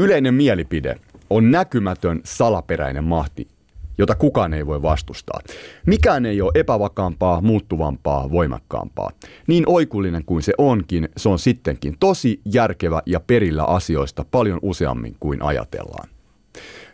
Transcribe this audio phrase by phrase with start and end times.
[0.00, 0.96] Yleinen mielipide
[1.30, 3.48] on näkymätön salaperäinen mahti,
[3.98, 5.40] jota kukaan ei voi vastustaa.
[5.86, 9.10] Mikään ei ole epävakaampaa, muuttuvampaa, voimakkaampaa.
[9.46, 15.16] Niin oikullinen kuin se onkin, se on sittenkin tosi järkevä ja perillä asioista paljon useammin
[15.20, 16.08] kuin ajatellaan.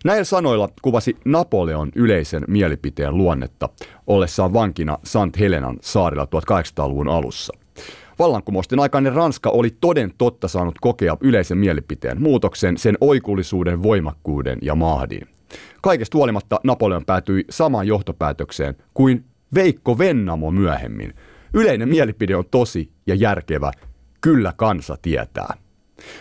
[0.04, 3.68] Näillä sanoilla kuvasi Napoleon yleisen mielipiteen luonnetta
[4.07, 7.65] ollessaan vankina Sant Helenan saarilla 1800-luvun alussa.
[8.18, 14.74] Vallankumousten aikainen Ranska oli toden totta saanut kokea yleisen mielipiteen muutoksen, sen oikullisuuden, voimakkuuden ja
[14.74, 15.28] mahdin.
[15.82, 19.24] Kaikesta huolimatta Napoleon päätyi samaan johtopäätökseen kuin
[19.55, 21.14] Veikko Vennamo myöhemmin.
[21.55, 23.70] Yleinen mielipide on tosi ja järkevä.
[24.20, 25.55] Kyllä kansa tietää.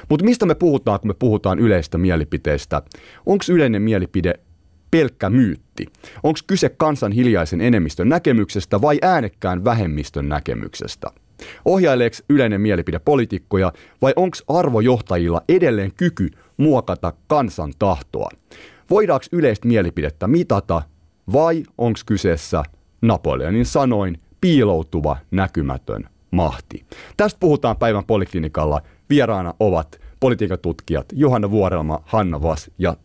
[0.09, 2.81] Mutta mistä me puhutaan, kun me puhutaan yleistä mielipiteestä?
[3.25, 4.33] Onko yleinen mielipide
[4.91, 5.85] pelkkä myytti?
[6.23, 11.11] Onko kyse kansan hiljaisen enemmistön näkemyksestä vai äänekkään vähemmistön näkemyksestä?
[11.65, 18.29] Ohjaileeko yleinen mielipide poliitikkoja vai onko arvojohtajilla edelleen kyky muokata kansan tahtoa?
[18.89, 20.81] Voidaanko yleistä mielipidettä mitata
[21.33, 22.63] vai onko kyseessä
[23.01, 26.85] Napoleonin sanoin piiloutuva näkymätön mahti?
[27.17, 28.81] Tästä puhutaan päivän poliklinikalla.
[29.09, 32.97] Vieraana ovat politiikan tutkijat Johanna Vuorelma, Hanna Vas ja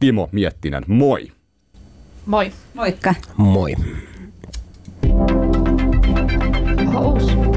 [0.00, 0.84] Timo Miettinen.
[0.86, 1.32] Moi!
[2.26, 2.52] Moi.
[2.74, 3.14] Moikka.
[3.36, 3.74] Moi.
[6.94, 7.51] Hous.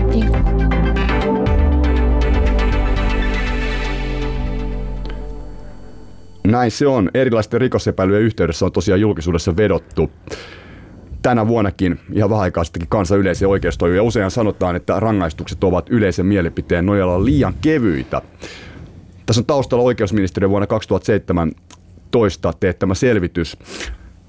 [6.45, 7.09] Näin se on.
[7.13, 10.11] Erilaisten rikosepäilyjen yhteydessä on tosiaan julkisuudessa vedottu
[11.21, 13.95] tänä vuonnakin ihan vähän aikaa sittenkin kansan yleisen oikeustoimin.
[13.95, 18.21] Ja usein sanotaan, että rangaistukset ovat yleisen mielipiteen nojalla liian kevyitä.
[19.25, 23.57] Tässä on taustalla oikeusministeriön vuonna 2017 teettämä selvitys.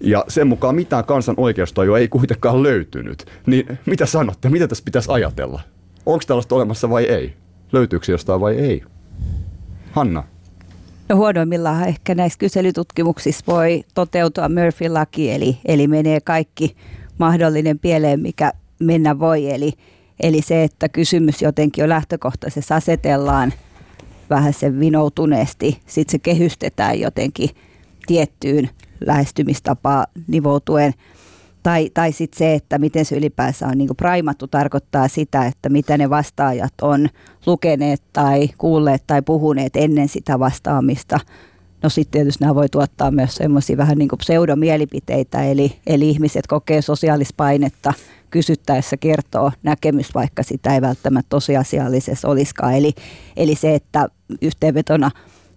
[0.00, 3.26] Ja sen mukaan mitään kansan oikeustajua ei kuitenkaan löytynyt.
[3.46, 5.60] Niin mitä sanotte, mitä tässä pitäisi ajatella?
[6.06, 7.34] Onko tällaista olemassa vai ei?
[7.72, 8.82] Löytyykö jostain vai ei?
[9.92, 10.24] Hanna.
[11.08, 16.76] No huonoimmillaan ehkä näissä kyselytutkimuksissa voi toteutua Murphy-laki, eli, eli menee kaikki
[17.18, 19.50] mahdollinen pieleen, mikä mennä voi.
[19.50, 19.72] Eli,
[20.22, 23.52] eli se, että kysymys jotenkin jo lähtökohtaisesti asetellaan
[24.30, 27.50] vähän sen vinoutuneesti, sitten se kehystetään jotenkin
[28.06, 28.70] tiettyyn
[29.00, 30.92] lähestymistapaan nivoutuen–
[31.66, 35.68] tai, tai sitten se, että miten se ylipäänsä on niin kuin primattu, tarkoittaa sitä, että
[35.68, 37.08] mitä ne vastaajat on
[37.46, 41.20] lukeneet tai kuulleet tai puhuneet ennen sitä vastaamista.
[41.82, 46.46] No sitten tietysti nämä voi tuottaa myös semmoisia vähän niin kuin pseudomielipiteitä, eli, eli ihmiset
[46.46, 47.92] kokee sosiaalispainetta
[48.30, 52.74] kysyttäessä kertoo näkemys, vaikka sitä ei välttämättä tosiasiallisessa olisikaan.
[52.74, 52.92] Eli,
[53.36, 54.08] eli se, että
[54.42, 55.10] yhteenvetona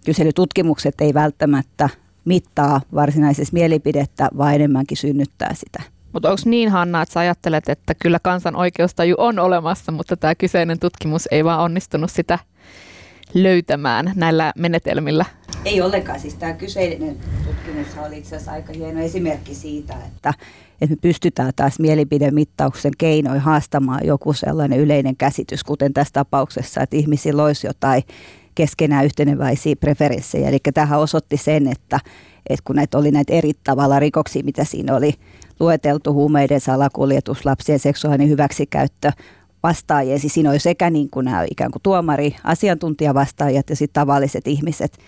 [0.04, 1.88] kyselytutkimukset ei välttämättä
[2.24, 5.99] mittaa varsinaisessa mielipidettä, vaan enemmänkin synnyttää sitä.
[6.12, 10.34] Mutta onko niin Hanna, että sä ajattelet, että kyllä kansan oikeustaju on olemassa, mutta tämä
[10.34, 12.38] kyseinen tutkimus ei vaan onnistunut sitä
[13.34, 15.24] löytämään näillä menetelmillä?
[15.64, 16.20] Ei ollenkaan.
[16.20, 20.34] Siis tämä kyseinen tutkimus oli itse asiassa aika hieno esimerkki siitä, että,
[20.80, 26.96] että me pystytään taas mielipidemittauksen keinoin haastamaan joku sellainen yleinen käsitys, kuten tässä tapauksessa, että
[26.96, 28.02] ihmisillä olisi jotain
[28.54, 30.48] keskenään yhteneväisiä preferenssejä.
[30.48, 32.00] Eli tähän osoitti sen, että,
[32.50, 35.14] että kun näitä oli näitä eri tavalla rikoksia, mitä siinä oli
[35.60, 39.12] lueteltu, huumeiden salakuljetus, lapsien seksuaalinen hyväksikäyttö,
[39.62, 40.18] vastaajia.
[40.18, 44.98] Siis siinä oli sekä niin kuin nämä ikään kuin tuomari, asiantuntijavastaajat ja sitten tavalliset ihmiset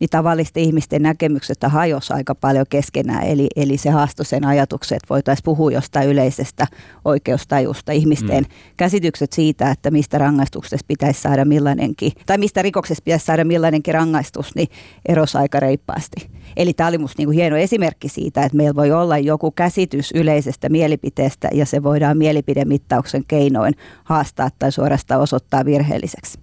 [0.00, 3.22] niin tavallisten ihmisten näkemykset hajosi aika paljon keskenään.
[3.26, 6.66] Eli, eli se haastoi sen ajatuksen, että voitaisiin puhua jostain yleisestä
[7.04, 7.92] oikeustajusta.
[7.92, 8.50] Ihmisten mm.
[8.76, 14.54] käsitykset siitä, että mistä rangaistuksesta pitäisi saada millainenkin, tai mistä rikoksesta pitäisi saada millainenkin rangaistus,
[14.54, 14.68] niin
[15.08, 16.30] erosi aika reippaasti.
[16.56, 20.68] Eli tämä oli minusta niinku hieno esimerkki siitä, että meillä voi olla joku käsitys yleisestä
[20.68, 26.38] mielipiteestä ja se voidaan mielipidemittauksen keinoin haastaa tai suorastaan osoittaa virheelliseksi.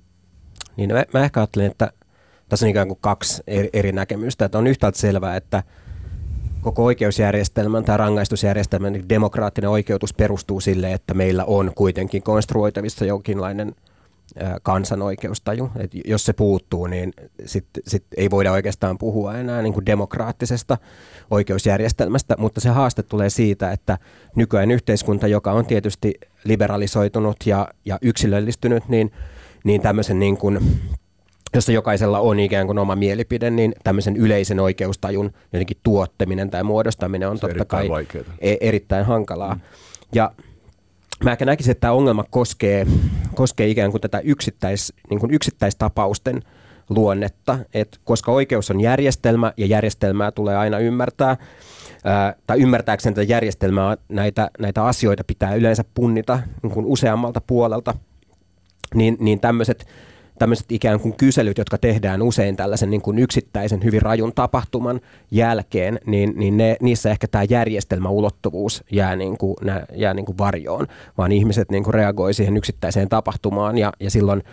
[0.77, 1.91] Niin mä, mä ehkä ajattelen, että
[2.49, 4.45] tässä on ikään kuin kaksi eri, eri näkemystä.
[4.45, 5.63] Että on yhtäältä selvää, että
[6.61, 13.75] koko oikeusjärjestelmän tai rangaistusjärjestelmän demokraattinen oikeutus perustuu sille, että meillä on kuitenkin konstruoitavissa jonkinlainen
[14.63, 15.71] kansanoikeustaju.
[15.75, 17.13] Et jos se puuttuu, niin
[17.45, 20.77] sitten sit ei voida oikeastaan puhua enää niin kuin demokraattisesta
[21.31, 23.97] oikeusjärjestelmästä, mutta se haaste tulee siitä, että
[24.35, 26.13] nykyään yhteiskunta, joka on tietysti
[26.43, 29.11] liberalisoitunut ja, ja yksilöllistynyt, niin,
[29.63, 30.59] niin tämmöisen niin kuin
[31.53, 37.27] jossa jokaisella on ikään kuin oma mielipide, niin tämmöisen yleisen oikeustajun jotenkin tuottaminen tai muodostaminen
[37.27, 38.23] on, on totta kai vaikeaa.
[38.39, 39.55] E- erittäin hankalaa.
[39.55, 39.61] Mm.
[40.15, 40.31] Ja
[41.23, 42.87] mä ehkä näkisin, että tämä ongelma koskee,
[43.35, 46.41] koskee ikään kuin tätä yksittäis, niin kuin yksittäistapausten
[46.89, 51.37] luonnetta, että koska oikeus on järjestelmä ja järjestelmää tulee aina ymmärtää,
[52.03, 57.93] ää, tai ymmärtääkseen tätä järjestelmää näitä, näitä asioita pitää yleensä punnita niin kuin useammalta puolelta,
[58.95, 59.85] niin, niin tämmöiset
[60.41, 65.01] tämmöiset ikään kuin kyselyt, jotka tehdään usein tällaisen niin kuin yksittäisen hyvin rajun tapahtuman
[65.31, 70.37] jälkeen, niin, niin ne, niissä ehkä tämä järjestelmäulottuvuus jää, niin kuin, nä, jää niin kuin
[70.37, 74.43] varjoon, vaan ihmiset niin kuin reagoi siihen yksittäiseen tapahtumaan ja, ja silloin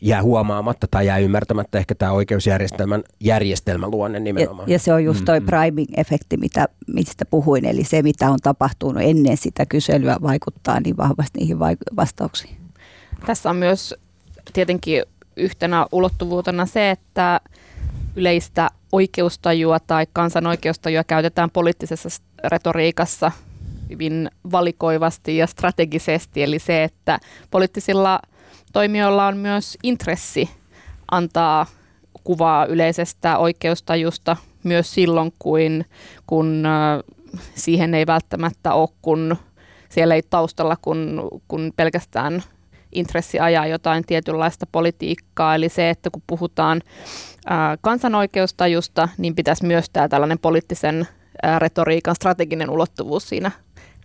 [0.00, 4.68] jää huomaamatta tai jää ymmärtämättä ehkä tämä oikeusjärjestelmän järjestelmän luonne nimenomaan.
[4.68, 5.56] Ja, ja se on just toi mm-hmm.
[5.56, 11.38] priming-efekti, mitä, mistä puhuin, eli se mitä on tapahtunut ennen sitä kyselyä vaikuttaa niin vahvasti
[11.38, 11.58] niihin
[11.96, 12.56] vastauksiin.
[13.26, 13.94] Tässä on myös
[14.52, 15.02] tietenkin
[15.36, 17.40] yhtenä ulottuvuutena se, että
[18.16, 22.08] yleistä oikeustajua tai kansan oikeustajua käytetään poliittisessa
[22.44, 23.32] retoriikassa
[23.90, 26.42] hyvin valikoivasti ja strategisesti.
[26.42, 27.18] Eli se, että
[27.50, 28.20] poliittisilla
[28.72, 30.50] toimijoilla on myös intressi
[31.10, 31.66] antaa
[32.24, 35.84] kuvaa yleisestä oikeustajusta myös silloin, kun,
[36.26, 36.64] kun
[37.54, 39.36] siihen ei välttämättä ole, kun
[39.88, 42.42] siellä ei taustalla kun, kun pelkästään
[42.92, 45.54] intressi ajaa jotain tietynlaista politiikkaa.
[45.54, 46.82] Eli se, että kun puhutaan
[47.46, 51.08] ää, kansanoikeustajusta, niin pitäisi myös tämä tällainen poliittisen
[51.42, 53.50] ää, retoriikan strateginen ulottuvuus siinä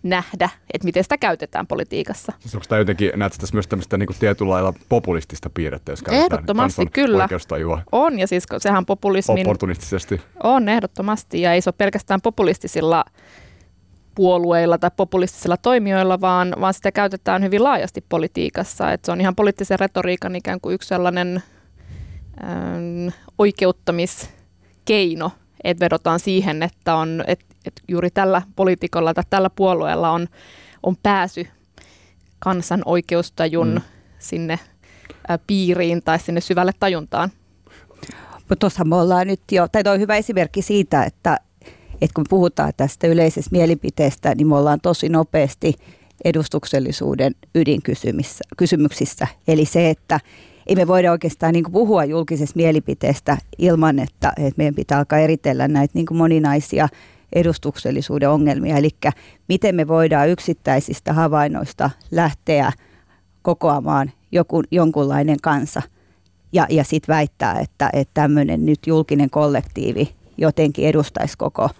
[0.04, 2.32] nähdä, että miten sitä käytetään politiikassa.
[2.38, 6.24] Siis onko tämä jotenkin, näetkö tässä myös tämmöistä niin tietyllä lailla populistista piirrettä, jos käytetään
[6.24, 7.28] Ehdottomasti, kyllä.
[7.92, 9.46] On, ja siis sehän populismin...
[9.46, 10.20] Opportunistisesti.
[10.42, 13.04] On, ehdottomasti, ja ei se ole pelkästään populistisilla
[14.14, 18.92] puolueilla tai populistisilla toimijoilla, vaan, vaan sitä käytetään hyvin laajasti politiikassa.
[18.92, 21.42] Et se on ihan poliittisen retoriikan ikään kuin yksi sellainen
[22.44, 23.08] ähm,
[23.38, 25.30] oikeuttamiskeino,
[25.64, 30.28] että vedotaan siihen, että, on, että, että juuri tällä poliitikolla tai tällä puolueella on,
[30.82, 31.46] on pääsy
[32.38, 33.80] kansan oikeustajun mm.
[34.18, 34.58] sinne
[35.30, 37.30] ä, piiriin tai sinne syvälle tajuntaan.
[38.34, 41.38] Mutta tuossa me ollaan nyt jo, tai on hyvä esimerkki siitä, että,
[42.04, 45.74] että kun puhutaan tästä yleisestä mielipiteestä, niin me ollaan tosi nopeasti
[46.24, 49.26] edustuksellisuuden ydinkysymyksissä.
[49.48, 50.20] Eli se, että
[50.66, 55.68] ei me voida oikeastaan niin puhua julkisesta mielipiteestä ilman, että, että meidän pitää alkaa eritellä
[55.68, 56.88] näitä niin moninaisia
[57.32, 58.76] edustuksellisuuden ongelmia.
[58.76, 58.90] Eli
[59.48, 62.72] miten me voidaan yksittäisistä havainnoista lähteä
[63.42, 65.82] kokoamaan joku, jonkunlainen kansa
[66.52, 71.70] ja, ja sitten väittää, että, että tämmöinen nyt julkinen kollektiivi jotenkin edustaisi koko,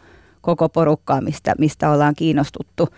[0.44, 2.88] koko porukkaa, mistä, mistä ollaan kiinnostuttu.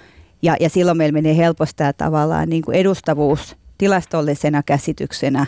[0.42, 5.46] Ja, ja silloin meillä menee helposti tämä tavallaan niin kuin edustavuus tilastollisena käsityksenä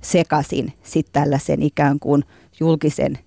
[0.00, 2.24] sekaisin sitten tällaisen ikään kuin
[2.60, 3.18] julkisen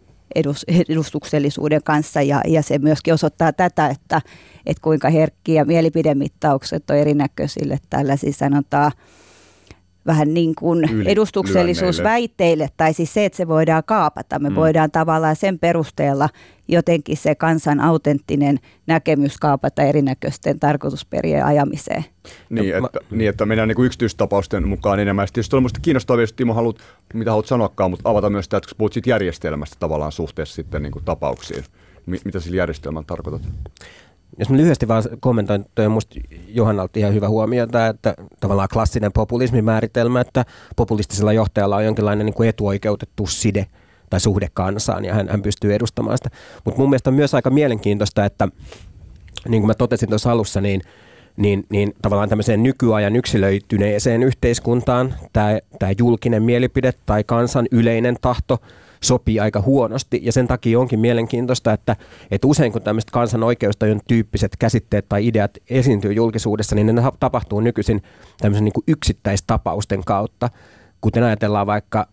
[0.89, 4.21] edustuksellisuuden kanssa ja, ja se myöskin osoittaa tätä, että,
[4.65, 8.91] että kuinka herkkiä mielipidemittaukset on erinäköisille tällaisia sanotaan
[10.07, 14.39] vähän niin kuin Yli, edustuksellisuusväitteille, tai siis se, että se voidaan kaapata.
[14.39, 14.55] Me mm.
[14.55, 16.29] voidaan tavallaan sen perusteella
[16.67, 22.05] jotenkin se kansan autenttinen näkemys kaapata erinäköisten tarkoitusperien ajamiseen.
[22.49, 23.17] Niin, no, että, mä...
[23.17, 25.27] niin, että mennään niin yksityistapausten mukaan enemmän.
[25.27, 26.77] Sitten on minusta kiinnostavaa, jos Timo haluat,
[27.13, 30.81] mitä haluat sanoakaan, mutta avata myös sitä, että kun puhut siitä järjestelmästä tavallaan suhteessa sitten
[30.83, 31.63] niin kuin tapauksiin.
[32.05, 33.41] Mitä sillä järjestelmällä tarkoitat?
[34.39, 39.11] Jos mä lyhyesti vaan kommentoin, toi on musta Johannalta ihan hyvä huomio, että tavallaan klassinen
[39.11, 40.45] populismin määritelmä, että
[40.75, 43.65] populistisella johtajalla on jonkinlainen niin kuin etuoikeutettu side
[44.09, 46.29] tai suhde kansaan ja hän, hän pystyy edustamaan sitä.
[46.65, 48.47] Mutta mun mielestä on myös aika mielenkiintoista, että
[49.47, 50.81] niin kuin mä totesin tuossa alussa, niin
[51.37, 58.57] niin, niin tavallaan tämmöiseen nykyajan yksilöityneeseen yhteiskuntaan tämä julkinen mielipide tai kansan yleinen tahto–
[59.03, 60.19] sopii aika huonosti.
[60.23, 61.95] Ja sen takia onkin mielenkiintoista, että,
[62.31, 67.59] että usein kun tämmöiset kansan oikeustajun tyyppiset käsitteet tai ideat esiintyy julkisuudessa, niin ne tapahtuu
[67.59, 68.03] nykyisin
[68.41, 70.49] tämmöisen niin kuin yksittäistapausten kautta.
[71.01, 72.07] Kuten ajatellaan vaikka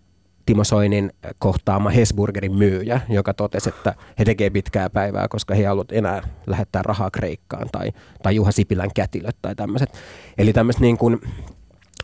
[0.47, 5.66] Timo Soinin kohtaama Hesburgerin myyjä, joka totesi, että he tekee pitkää päivää, koska he ei
[5.66, 7.92] halua enää lähettää rahaa Kreikkaan, tai,
[8.23, 9.92] tai Juha Sipilän kätilöt tai tämmöiset.
[10.38, 11.20] Eli tämmöiset niin kuin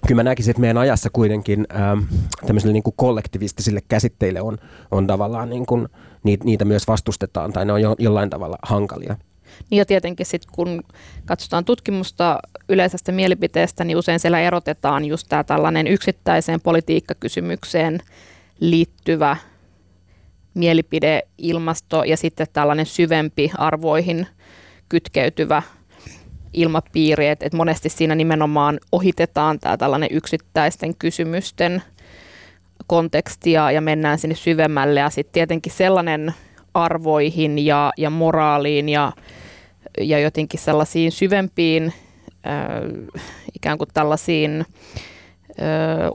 [0.07, 1.99] kyllä mä näkisin, että meidän ajassa kuitenkin ähm,
[2.47, 4.59] tämmöisille niin kuin kollektivistisille käsitteille on,
[4.91, 5.89] on tavallaan niin kuin,
[6.23, 9.17] niitä, niitä myös vastustetaan tai ne on jo, jollain tavalla hankalia.
[9.71, 10.83] Niin ja tietenkin sitten kun
[11.25, 12.39] katsotaan tutkimusta
[12.69, 18.01] yleisestä mielipiteestä, niin usein siellä erotetaan just tämä tällainen yksittäiseen politiikkakysymykseen
[18.61, 19.37] liittyvä
[20.55, 24.27] mielipideilmasto ja sitten tällainen syvempi arvoihin
[24.89, 25.63] kytkeytyvä
[26.53, 31.83] ilmapiiri, että, että monesti siinä nimenomaan ohitetaan tämä tällainen yksittäisten kysymysten
[32.87, 35.01] kontekstia ja mennään sinne syvemmälle.
[35.01, 36.35] Ja sitten tietenkin sellainen
[36.75, 39.13] arvoihin ja, ja moraaliin ja,
[40.01, 41.93] ja jotenkin sellaisiin syvempiin
[42.47, 43.23] äh,
[43.55, 44.67] ikään kuin tällaisiin äh,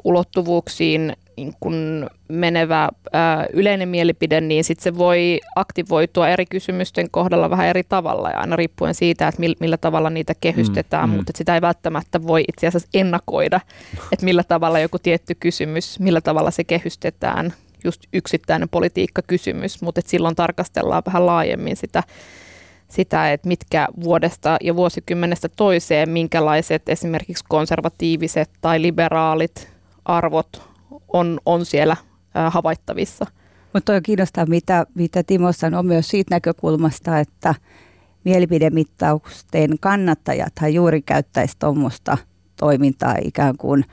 [0.04, 1.14] ulottuvuuksiin
[1.60, 7.84] kun menevä ää, yleinen mielipide, niin sit se voi aktivoitua eri kysymysten kohdalla vähän eri
[7.84, 11.18] tavalla ja aina riippuen siitä, että millä, millä tavalla niitä kehystetään, mm, mm.
[11.18, 13.60] mutta sitä ei välttämättä voi itse asiassa ennakoida,
[14.12, 20.36] että millä tavalla joku tietty kysymys, millä tavalla se kehystetään, just yksittäinen politiikkakysymys, mutta silloin
[20.36, 22.04] tarkastellaan vähän laajemmin sitä,
[22.90, 29.70] sitä, että mitkä vuodesta ja vuosikymmenestä toiseen, minkälaiset esimerkiksi konservatiiviset tai liberaalit
[30.06, 30.75] arvot
[31.16, 31.98] on, on siellä
[32.50, 33.26] havaittavissa.
[33.74, 37.56] Mutta on kiinnostaa, mitä, mitä Timo sanoi myös siitä näkökulmasta, että
[38.24, 42.18] mielipidemittausten kannattajathan juuri käyttäisi tuommoista
[42.60, 43.86] toimintaa ikään kuin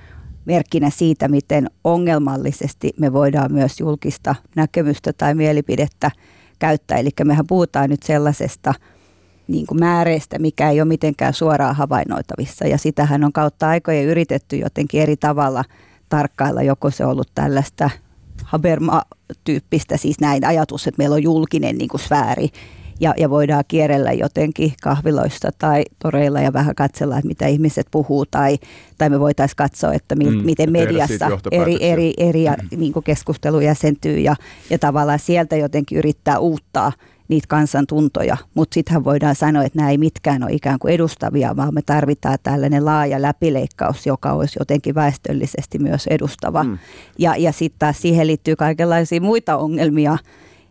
[0.45, 6.11] merkkinä siitä, miten ongelmallisesti me voidaan myös julkista näkemystä tai mielipidettä
[6.59, 6.99] käyttää.
[6.99, 8.75] Eli mehän puhutaan nyt sellaisesta
[9.49, 12.67] niin kuin määreistä, mikä ei ole mitenkään suoraan havainnoitavissa.
[12.67, 15.65] Ja sitähän on kautta aikojen yritetty jotenkin eri tavalla–
[16.13, 17.91] tarkkailla, joko se on ollut tällaista
[18.45, 22.49] Haberma-tyyppistä, siis näin ajatus, että meillä on julkinen niin kuin sfääri
[23.01, 28.27] ja, ja voidaan kierrellä jotenkin kahviloissa tai toreilla ja vähän katsella, että mitä ihmiset puhuu
[28.27, 28.59] tai,
[28.99, 32.79] tai me voitaisiin katsoa, että mi, mm, miten mediassa eri, eri, eri mm.
[32.79, 34.37] niin kuin keskustelu jäsentyy ja,
[34.71, 36.93] ja tavallaan sieltä jotenkin yrittää uuttaa–
[37.29, 41.75] niitä kansantuntoja, mutta sittenhän voidaan sanoa, että nämä ei mitkään ole ikään kuin edustavia, vaan
[41.75, 46.65] me tarvitaan tällainen laaja läpileikkaus, joka olisi jotenkin väestöllisesti myös edustava.
[46.65, 46.79] Mm.
[47.19, 50.19] Ja, ja sitten taas siihen liittyy kaikenlaisia muita ongelmia,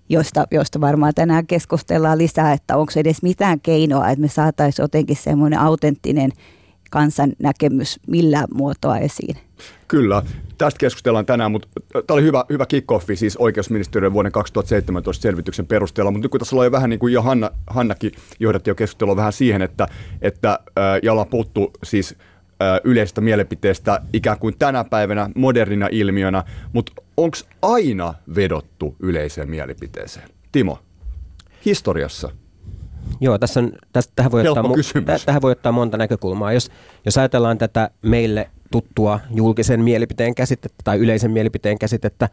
[0.09, 5.15] joista, joista varmaan tänään keskustellaan lisää, että onko edes mitään keinoa, että me saataisiin jotenkin
[5.15, 6.31] semmoinen autenttinen
[6.91, 9.37] kansan näkemys millään muotoa esiin.
[9.87, 10.23] Kyllä,
[10.57, 16.11] tästä keskustellaan tänään, mutta tämä oli hyvä, hyvä kick-offi siis oikeusministeriön vuoden 2017 selvityksen perusteella,
[16.11, 19.15] mutta nyt kun tässä ollaan jo vähän niin kuin jo Hanna, Hannakin johdatti jo keskustelua
[19.15, 19.87] vähän siihen, että,
[20.21, 20.59] että
[21.03, 22.15] ja ollaan puhuttu siis
[22.83, 26.43] yleisestä mielipiteestä ikään kuin tänä päivänä modernina ilmiönä,
[26.73, 30.29] mutta onko aina vedottu yleiseen mielipiteeseen?
[30.51, 30.79] Timo,
[31.65, 32.40] historiassa?
[33.23, 34.63] Joo, tässä on, tästä, tähän, voi ottaa,
[35.25, 36.53] tähän voi ottaa monta näkökulmaa.
[36.53, 36.71] Jos,
[37.05, 42.29] jos ajatellaan tätä meille tuttua julkisen mielipiteen käsitettä tai yleisen mielipiteen käsitettä,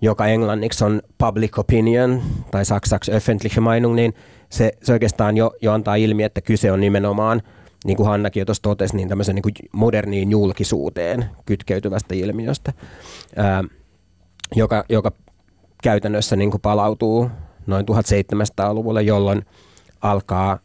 [0.00, 4.14] joka englanniksi on public opinion tai saksaksi öffentliche Meinung, niin
[4.48, 7.42] se, se oikeastaan jo, jo antaa ilmi, että kyse on nimenomaan,
[7.84, 12.72] niin kuin Hannakin jo tuossa totesi, niin tämmöisen niin kuin moderniin julkisuuteen kytkeytyvästä ilmiöstä,
[13.36, 13.64] ää,
[14.56, 15.12] joka, joka
[15.82, 17.30] käytännössä niin kuin palautuu
[17.66, 19.44] noin 1700-luvulle, jolloin
[20.02, 20.58] alkaa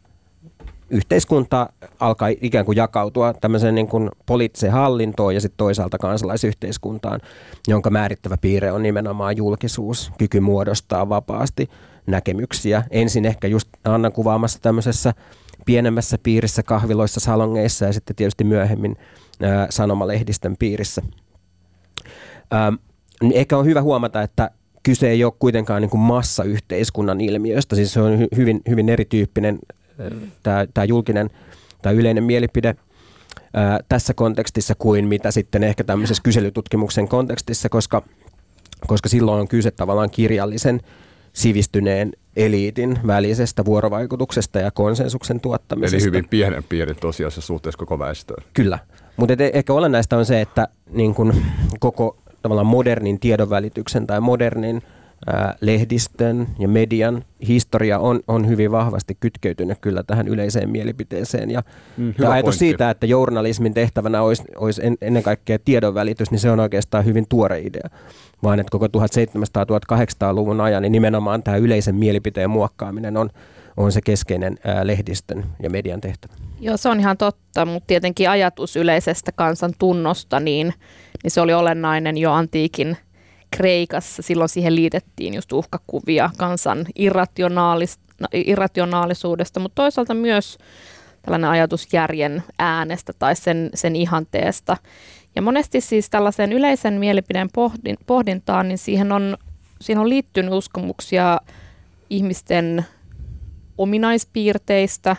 [0.89, 7.19] yhteiskunta alkaa ikään kuin jakautua tämmöiseen niin kuin poliittiseen hallintoon ja sitten toisaalta kansalaisyhteiskuntaan,
[7.67, 11.69] jonka määrittävä piirre on nimenomaan julkisuus, kyky muodostaa vapaasti
[12.07, 12.83] näkemyksiä.
[12.91, 15.13] Ensin ehkä just Annan kuvaamassa tämmöisessä
[15.65, 18.95] pienemmässä piirissä, kahviloissa, salongeissa ja sitten tietysti myöhemmin
[19.41, 21.01] ää, sanomalehdistön piirissä.
[22.51, 22.73] Ää,
[23.33, 24.51] ehkä on hyvä huomata, että
[24.87, 29.59] kyse ei ole kuitenkaan niin kuin massayhteiskunnan ilmiöstä, siis se on hyvin, hyvin erityyppinen
[30.43, 31.29] tämä, tämä julkinen
[31.81, 32.75] tai yleinen mielipide
[33.53, 38.01] ää, tässä kontekstissa kuin mitä sitten ehkä tämmöisessä kyselytutkimuksen kontekstissa, koska,
[38.87, 40.81] koska silloin on kyse tavallaan kirjallisen
[41.33, 45.97] sivistyneen eliitin välisestä vuorovaikutuksesta ja konsensuksen tuottamisesta.
[45.97, 48.43] Eli hyvin pienen pieni tosiasiassa suhteessa koko väestöön.
[48.53, 48.79] Kyllä,
[49.17, 51.33] mutta ehkä olennaista on se, että niin kun
[51.79, 52.17] koko
[52.47, 54.81] tavallaan modernin tiedonvälityksen tai modernin
[55.61, 61.51] lehdistön ja median historia on, on hyvin vahvasti kytkeytynyt kyllä tähän yleiseen mielipiteeseen.
[61.51, 61.63] Ja
[61.97, 62.59] mm, tämä ajatus pointti.
[62.59, 67.25] siitä, että journalismin tehtävänä olisi, olisi en, ennen kaikkea tiedonvälitys, niin se on oikeastaan hyvin
[67.29, 67.89] tuore idea.
[68.43, 73.29] Vaan että koko 1700-1800-luvun ajan niin nimenomaan tämä yleisen mielipiteen muokkaaminen on,
[73.77, 76.33] on se keskeinen ää, lehdistön ja median tehtävä.
[76.59, 80.73] Joo, se on ihan totta, mutta tietenkin ajatus yleisestä kansan tunnosta, niin,
[81.23, 82.97] niin se oli olennainen jo antiikin–
[83.51, 87.99] Kreikassa silloin siihen liitettiin just uhkakuvia kansan irrationaalis,
[88.33, 90.57] irrationaalisuudesta, mutta toisaalta myös
[91.21, 94.77] tällainen ajatus järjen äänestä tai sen, sen ihanteesta.
[95.35, 99.37] Ja monesti siis tällaisen yleisen mielipideen pohdin, pohdintaan, niin siihen on,
[99.81, 101.37] siihen on liittynyt uskomuksia
[102.09, 102.85] ihmisten
[103.77, 105.15] ominaispiirteistä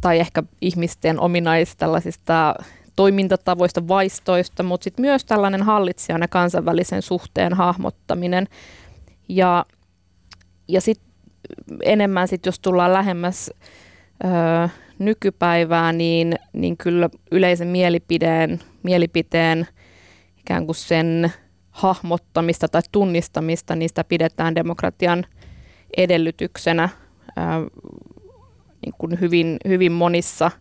[0.00, 2.54] tai ehkä ihmisten ominais tällaisista
[2.96, 8.46] toimintatavoista, vaistoista, mutta sitten myös tällainen hallitsijan ja kansainvälisen suhteen hahmottaminen.
[9.28, 9.66] Ja,
[10.68, 11.06] ja sitten
[11.82, 13.50] enemmän sitten, jos tullaan lähemmäs
[14.24, 19.66] ö, nykypäivää, niin, niin kyllä yleisen mielipiteen, mielipiteen
[20.38, 21.32] ikään kuin sen
[21.70, 25.26] hahmottamista tai tunnistamista, niistä pidetään demokratian
[25.96, 26.88] edellytyksenä
[27.28, 27.40] ö,
[28.84, 30.50] niin kuin hyvin, hyvin monissa–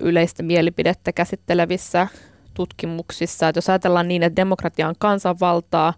[0.00, 2.06] yleistä mielipidettä käsittelevissä
[2.54, 5.94] tutkimuksissa, että jos ajatellaan niin, että demokratia on kansanvaltaa,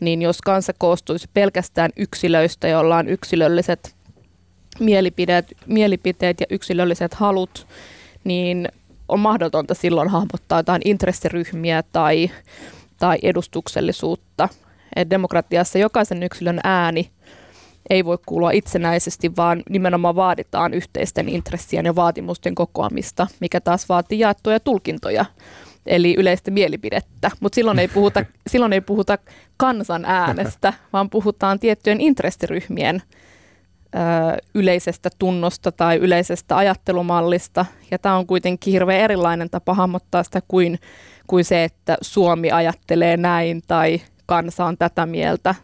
[0.00, 3.94] niin jos kansa koostuisi pelkästään yksilöistä, joilla on yksilölliset
[4.80, 7.66] mielipiteet, mielipiteet ja yksilölliset halut,
[8.24, 8.68] niin
[9.08, 12.30] on mahdotonta silloin hahmottaa jotain intressiryhmiä tai,
[12.98, 14.48] tai edustuksellisuutta.
[14.96, 17.10] Et demokratiassa jokaisen yksilön ääni
[17.90, 24.18] ei voi kuulua itsenäisesti, vaan nimenomaan vaaditaan yhteisten intressien ja vaatimusten kokoamista, mikä taas vaatii
[24.18, 25.24] jaettuja tulkintoja,
[25.86, 27.30] eli yleistä mielipidettä.
[27.40, 29.18] Mutta silloin, ei puhuta, silloin ei puhuta
[29.56, 33.02] kansan äänestä, vaan puhutaan tiettyjen intressiryhmien
[33.94, 33.98] ö,
[34.54, 37.66] yleisestä tunnosta tai yleisestä ajattelumallista.
[37.90, 40.78] Ja tämä on kuitenkin hirveän erilainen tapa hahmottaa sitä kuin,
[41.26, 45.54] kuin se, että Suomi ajattelee näin tai kansa on tätä mieltä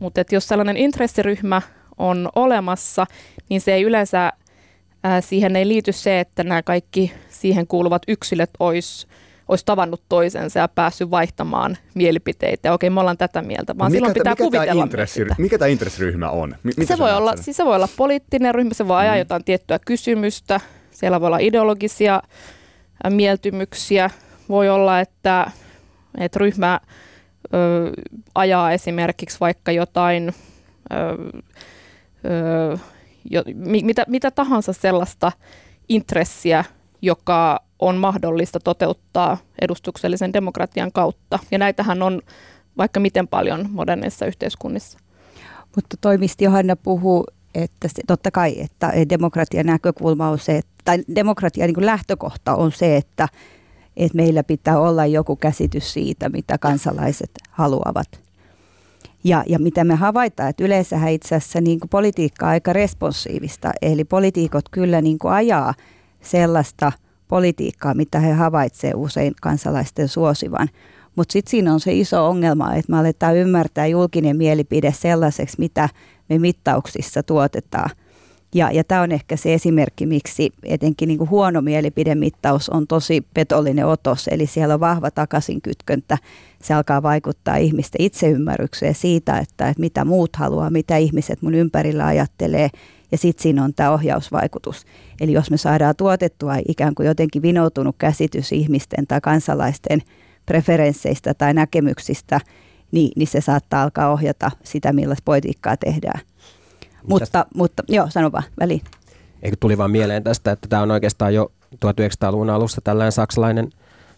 [0.00, 1.62] mutta jos sellainen intressiryhmä
[1.98, 3.06] on olemassa,
[3.48, 4.32] niin se ei yleensä,
[5.02, 9.06] ää, siihen ei liity se, että nämä kaikki siihen kuuluvat yksilöt olisi
[9.50, 12.72] olisi tavannut toisensa ja päässyt vaihtamaan mielipiteitä.
[12.72, 14.88] Okei, me ollaan tätä mieltä, vaan mikä silloin pitää mikä kuvitella.
[15.26, 16.56] Tämä mikä tämä intressiryhmä on?
[16.62, 19.18] M- se, voi olla, siis se voi olla poliittinen ryhmä, se voi ajaa mm.
[19.18, 22.22] jotain tiettyä kysymystä, siellä voi olla ideologisia
[23.08, 24.10] mieltymyksiä,
[24.48, 25.50] voi olla, että,
[26.18, 26.80] että ryhmä
[27.54, 27.92] ö,
[28.34, 30.34] ajaa esimerkiksi vaikka jotain,
[30.92, 30.96] ö,
[32.24, 32.78] ö,
[33.30, 35.32] jo, mitä, mitä tahansa sellaista
[35.88, 36.64] intressiä,
[37.02, 41.38] joka on mahdollista toteuttaa edustuksellisen demokratian kautta.
[41.50, 42.22] Ja näitähän on
[42.78, 44.98] vaikka miten paljon modernissa yhteiskunnissa.
[45.76, 51.70] Mutta toimisti Johanna puhuu, että se, totta kai, että demokratian näkökulma on se, tai demokratian
[51.70, 53.28] niin lähtökohta on se, että
[53.96, 58.20] että meillä pitää olla joku käsitys siitä, mitä kansalaiset haluavat.
[59.24, 63.72] Ja, ja mitä me havaitaan, että yleensähän itse asiassa niin kuin politiikka on aika responsiivista,
[63.82, 65.74] eli poliitikot kyllä niin kuin ajaa
[66.22, 66.92] sellaista
[67.28, 70.68] politiikkaa, mitä he havaitsevat usein kansalaisten suosivan.
[71.16, 75.88] Mutta sitten siinä on se iso ongelma, että me aletaan ymmärtää julkinen mielipide sellaiseksi, mitä
[76.28, 77.90] me mittauksissa tuotetaan.
[78.54, 83.26] Ja, ja tämä on ehkä se esimerkki, miksi etenkin niin kuin huono mielipidemittaus on tosi
[83.34, 86.18] petollinen otos, eli siellä on vahva takaisinkytköntä.
[86.62, 92.06] Se alkaa vaikuttaa ihmisten itseymmärrykseen siitä, että, että mitä muut haluaa, mitä ihmiset mun ympärillä
[92.06, 92.70] ajattelee,
[93.12, 94.84] ja sitten siinä on tämä ohjausvaikutus.
[95.20, 100.02] Eli jos me saadaan tuotettua ikään kuin jotenkin vinoutunut käsitys ihmisten tai kansalaisten
[100.46, 102.40] preferensseistä tai näkemyksistä,
[102.92, 106.20] niin, niin se saattaa alkaa ohjata sitä, millaista politiikkaa tehdään.
[107.06, 108.80] Mutta, mutta joo, sano vaan väliin.
[109.42, 113.70] Eikö tuli vaan mieleen tästä, että tämä on oikeastaan jo 1900-luvun alussa tällainen saksalainen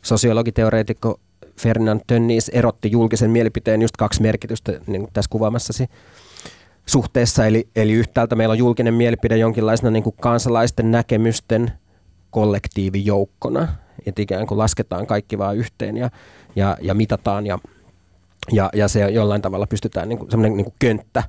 [0.03, 1.21] sosiologiteoreetikko
[1.57, 5.89] Ferdinand Tönnies erotti julkisen mielipiteen just kaksi merkitystä niin tässä kuvaamassasi
[6.87, 7.47] suhteessa.
[7.47, 11.73] Eli, eli yhtäältä meillä on julkinen mielipide jonkinlaisena niin kuin kansalaisten näkemysten
[12.31, 13.69] kollektiivijoukkona,
[14.07, 16.11] että ikään kuin lasketaan kaikki vaan yhteen ja,
[16.57, 17.59] ja, ja mitataan ja,
[18.53, 21.23] ja, ja se jollain tavalla pystytään niin kuin, semmoinen niin kuin könttä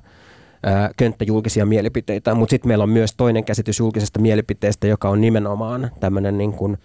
[0.96, 5.90] könttä julkisia mielipiteitä, mutta sitten meillä on myös toinen käsitys julkisesta mielipiteestä, joka on nimenomaan
[6.00, 6.78] tämmöinen niin kuin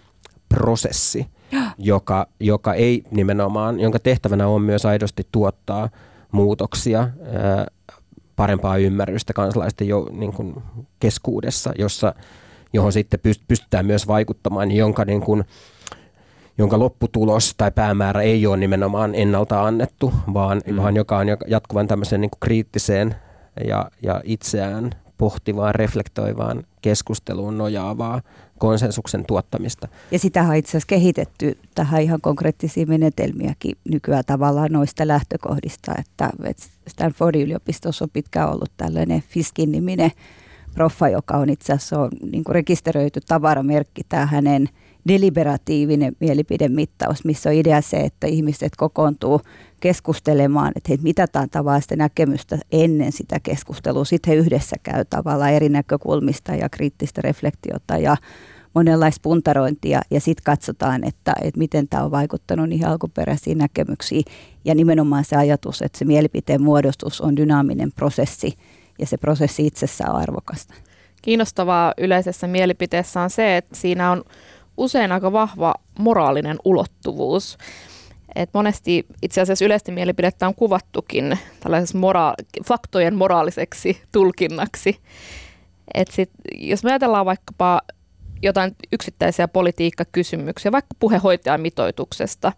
[0.48, 1.26] prosessi,
[1.78, 5.88] joka, joka ei nimenomaan, jonka tehtävänä on myös aidosti tuottaa
[6.32, 7.08] muutoksia,
[8.36, 10.54] parempaa ymmärrystä kansalaisten jo, niin kuin
[11.00, 12.14] keskuudessa, jossa,
[12.72, 15.44] johon sitten pystytään myös vaikuttamaan, jonka, niin kuin,
[16.58, 20.76] jonka lopputulos tai päämäärä ei ole nimenomaan ennalta annettu, vaan, mm.
[20.76, 23.14] vaan joka on jatkuvan tämmöiseen niin kuin kriittiseen
[23.66, 28.22] ja, ja itseään pohtivaan, reflektoivaan keskusteluun nojaavaa
[28.58, 29.88] konsensuksen tuottamista.
[30.10, 36.30] Ja sitä on itse asiassa kehitetty tähän ihan konkreettisia menetelmiäkin nykyään tavallaan noista lähtökohdista, että
[36.88, 40.10] Stanfordin yliopistossa on pitkään ollut tällainen Fiskin-niminen
[40.74, 44.68] proffa, joka on itse asiassa on niin rekisteröity tavaramerkki, tämä hänen
[45.08, 49.40] deliberatiivinen mielipidemittaus, missä on idea se, että ihmiset kokoontuu
[49.80, 54.04] keskustelemaan, että heitä mitataan tavallaan sitä näkemystä ennen sitä keskustelua.
[54.04, 58.16] Sitten he yhdessä käy tavallaan eri näkökulmista ja kriittistä reflektiota ja
[58.74, 64.24] monenlaista puntarointia ja sitten katsotaan, että, että miten tämä on vaikuttanut niihin alkuperäisiin näkemyksiin.
[64.64, 68.52] Ja nimenomaan se ajatus, että se mielipiteen muodostus on dynaaminen prosessi
[68.98, 70.74] ja se prosessi itsessään on arvokasta.
[71.22, 74.24] Kiinnostavaa yleisessä mielipiteessä on se, että siinä on
[74.80, 77.58] usein aika vahva moraalinen ulottuvuus.
[78.34, 85.00] Et monesti itse asiassa yleistä mielipidettä on kuvattukin tällaisessa mora- faktojen moraaliseksi tulkinnaksi.
[85.94, 87.80] Et sit, jos me ajatellaan vaikkapa
[88.42, 92.52] jotain yksittäisiä politiikkakysymyksiä, vaikka puhehoitajan mitoituksesta,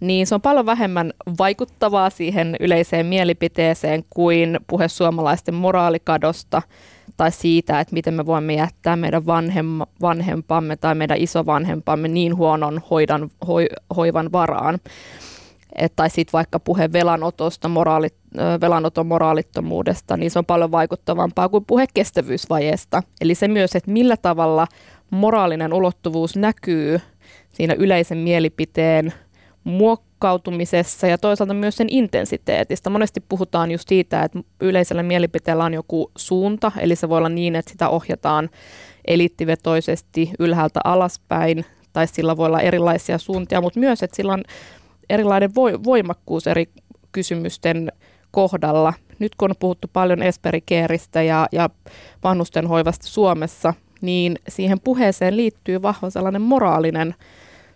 [0.00, 6.62] niin se on paljon vähemmän vaikuttavaa siihen yleiseen mielipiteeseen kuin puhe suomalaisten moraalikadosta
[7.18, 9.66] tai siitä, että miten me voimme jättää meidän vanhem,
[10.00, 14.78] vanhempamme tai meidän isovanhempamme niin huonon hoidan, hoi, hoivan varaan.
[15.76, 18.08] Et, tai sitten vaikka puhe velanotosta, moraali,
[18.60, 23.02] velanoton moraalittomuudesta, niin se on paljon vaikuttavampaa kuin puhe kestävyysvajeesta.
[23.20, 24.66] Eli se myös, että millä tavalla
[25.10, 27.00] moraalinen ulottuvuus näkyy
[27.52, 29.12] siinä yleisen mielipiteen
[29.68, 32.90] muokkautumisessa ja toisaalta myös sen intensiteetistä.
[32.90, 37.56] Monesti puhutaan just siitä, että yleisellä mielipiteellä on joku suunta, eli se voi olla niin,
[37.56, 38.50] että sitä ohjataan
[39.06, 44.42] eliittivetoisesti ylhäältä alaspäin, tai sillä voi olla erilaisia suuntia, mutta myös, että sillä on
[45.10, 45.54] erilainen
[45.84, 46.68] voimakkuus eri
[47.12, 47.92] kysymysten
[48.30, 48.92] kohdalla.
[49.18, 51.70] Nyt kun on puhuttu paljon Esperi Keeristä ja, ja
[52.24, 57.14] vanhustenhoivasta Suomessa, niin siihen puheeseen liittyy vahva sellainen moraalinen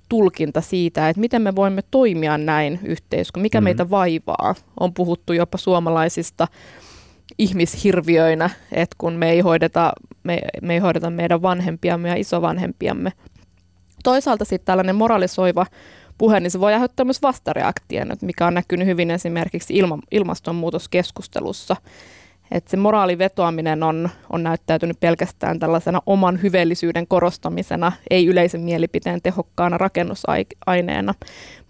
[0.09, 3.65] tulkinta siitä, että miten me voimme toimia näin yhteiskunnassa, mikä mm-hmm.
[3.65, 4.55] meitä vaivaa.
[4.81, 6.49] On puhuttu jopa suomalaisista
[7.39, 13.13] ihmishirviöinä, että kun me ei hoideta, me, me ei hoideta meidän vanhempiamme ja isovanhempiamme.
[14.05, 15.67] Toisaalta sitten tällainen moralisoiva
[16.19, 21.77] puhe, niin se voi aiheuttaa myös vastareaktion, mikä on näkynyt hyvin esimerkiksi ilma, ilmastonmuutoskeskustelussa.
[22.51, 29.79] Että se moraalivetoaminen on, on näyttäytynyt pelkästään tällaisena oman hyveellisyyden korostamisena, ei yleisen mielipiteen tehokkaana
[29.79, 31.15] rakennusaineena.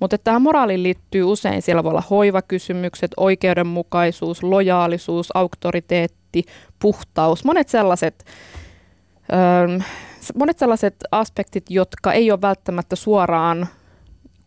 [0.00, 6.44] Mutta tähän moraaliin liittyy usein, siellä voi olla hoivakysymykset, oikeudenmukaisuus, lojaalisuus, auktoriteetti,
[6.78, 8.24] puhtaus, monet sellaiset,
[9.32, 9.78] öö,
[10.34, 13.68] monet sellaiset aspektit, jotka ei ole välttämättä suoraan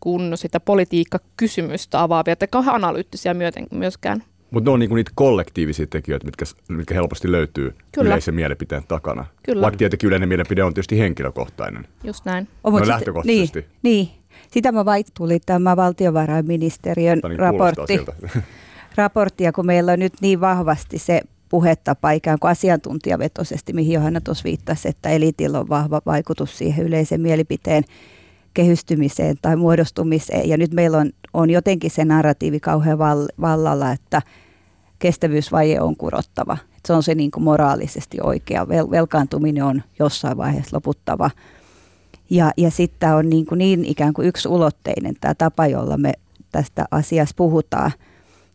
[0.00, 3.34] kun sitä politiikkakysymystä avaavia, kauhean analyyttisiä
[3.70, 4.22] myöskään.
[4.50, 8.08] Mutta ne on niinku niitä kollektiivisia tekijöitä, mitkä, mitkä helposti löytyy Kyllä.
[8.08, 9.24] yleisen mielipiteen takana.
[9.42, 9.62] Kyllä.
[9.62, 11.88] Vaikka tietenkin yleinen mielipide on tietysti henkilökohtainen.
[12.04, 12.48] Just näin.
[12.64, 13.60] No, lähtökohtaisesti.
[13.60, 14.08] Niin, niin.
[14.50, 18.00] Sitä mä vai tuli tämä valtiovarainministeriön niin raportti.
[18.96, 24.20] raportti, ja kun meillä on nyt niin vahvasti se puhetapa ikään kuin asiantuntijavetoisesti, mihin Johanna
[24.20, 27.84] tuossa viittasi, että elitillä on vahva vaikutus siihen yleisen mielipiteen
[28.56, 30.48] kehystymiseen tai muodostumiseen.
[30.48, 32.98] Ja nyt meillä on, on jotenkin se narratiivi kauhean
[33.40, 34.22] vallalla, että
[34.98, 36.58] kestävyysvaje on kurottava.
[36.62, 38.64] Että se on se niin kuin moraalisesti oikea.
[38.64, 41.30] Vel- velkaantuminen on jossain vaiheessa loputtava.
[42.30, 45.96] Ja, ja sitten tämä on niin, kuin niin ikään kuin yksi ulotteinen tämä tapa, jolla
[45.96, 46.12] me
[46.52, 47.92] tästä asiasta puhutaan.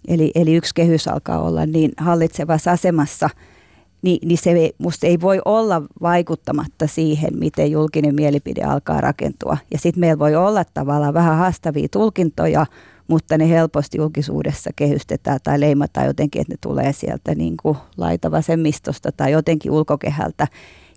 [0.07, 3.29] Eli, eli yksi kehys alkaa olla niin hallitsevassa asemassa–
[4.01, 9.57] niin, niin se musta ei voi olla vaikuttamatta siihen, miten julkinen mielipide alkaa rakentua.
[9.71, 12.65] Ja sitten meillä voi olla tavallaan vähän haastavia tulkintoja,
[13.07, 19.11] mutta ne helposti julkisuudessa kehystetään tai leimataan jotenkin, että ne tulee sieltä niin kuin laitavasemmistosta
[19.11, 20.47] tai jotenkin ulkokehältä.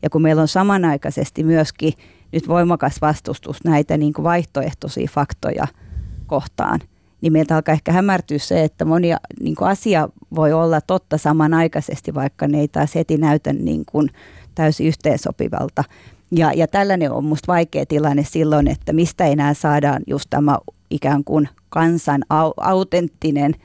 [0.03, 1.93] Ja kun meillä on samanaikaisesti myöskin
[2.33, 5.67] nyt voimakas vastustus näitä niin kuin vaihtoehtoisia faktoja
[6.27, 6.81] kohtaan–
[7.25, 9.09] niin meiltä alkaa ehkä hämärtyä se, että moni
[9.41, 14.11] niin kuin asia voi olla totta samanaikaisesti, vaikka ne ei taas heti näytä niin kuin
[14.55, 15.85] täysin yhteensopivalta.
[16.31, 20.59] Ja, ja tällainen on minusta vaikea tilanne silloin, että mistä enää saadaan just tämä
[20.91, 23.55] ikään kuin kansan au, autenttinen–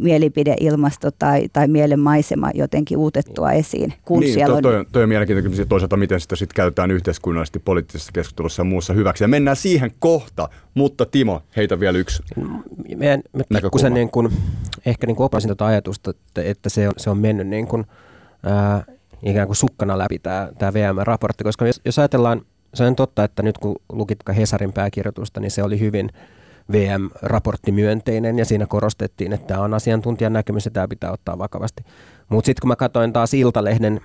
[0.00, 3.94] mielipideilmasto tai, tai mielenmaisema jotenkin uutettua esiin.
[4.04, 4.62] Kun niin, siellä on...
[4.62, 9.24] toi, toi on mielenkiintoista toisaalta, miten sitä sitten käytetään yhteiskunnallisesti poliittisessa keskustelussa ja muussa hyväksi.
[9.24, 12.22] Ja mennään siihen kohta, mutta Timo, heitä vielä yksi
[12.96, 13.88] Meidän, me näkökulma.
[13.88, 14.32] Niin kuin,
[14.86, 17.84] ehkä niin kuin tätä ajatusta, että, että se, on, se on mennyt niin kuin,
[18.42, 18.84] ää,
[19.22, 22.42] ikään kuin sukkana läpi tämä, tämä VM-raportti, koska jos, jos ajatellaan,
[22.74, 26.10] se on totta, että nyt kun lukit Hesarin pääkirjoitusta, niin se oli hyvin–
[26.72, 31.84] VM-raportti myönteinen ja siinä korostettiin, että tämä on asiantuntijan näkemys ja tämä pitää ottaa vakavasti.
[32.28, 34.00] Mutta sitten kun mä katsoin taas Iltalehden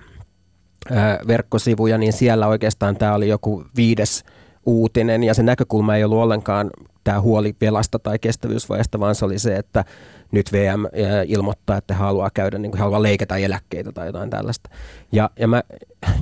[0.90, 4.24] ää, verkkosivuja, niin siellä oikeastaan tämä oli joku viides
[4.66, 6.70] uutinen ja se näkökulma ei ollut ollenkaan
[7.04, 9.84] tämä huoli velasta tai kestävyysvajasta, vaan se oli se, että
[10.32, 10.84] nyt VM
[11.26, 14.70] ilmoittaa, että haluaa käydä, niin kuin haluaa leikata eläkkeitä tai jotain tällaista.
[15.12, 15.62] Ja, ja, mä,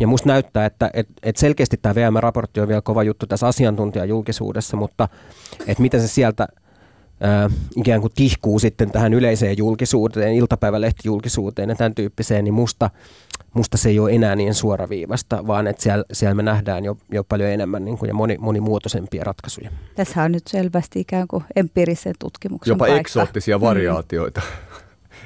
[0.00, 4.76] ja musta näyttää, että et, et selkeästi tämä VM-raportti on vielä kova juttu tässä asiantuntijajulkisuudessa,
[4.76, 5.08] mutta
[5.66, 6.48] että miten se sieltä–
[7.76, 12.90] ikään kuin tihkuu sitten tähän yleiseen julkisuuteen, iltapäivälehtijulkisuuteen ja tämän tyyppiseen, niin musta,
[13.54, 17.24] musta se ei ole enää niin suoraviivasta, vaan että siellä, siellä me nähdään jo, jo
[17.24, 19.70] paljon enemmän niin kuin, ja moni, monimuotoisempia ratkaisuja.
[19.94, 23.00] Tässä on nyt selvästi ikään kuin empiirisen tutkimuksen Jopa paikka.
[23.00, 24.40] eksoottisia variaatioita.
[24.40, 24.74] Mm.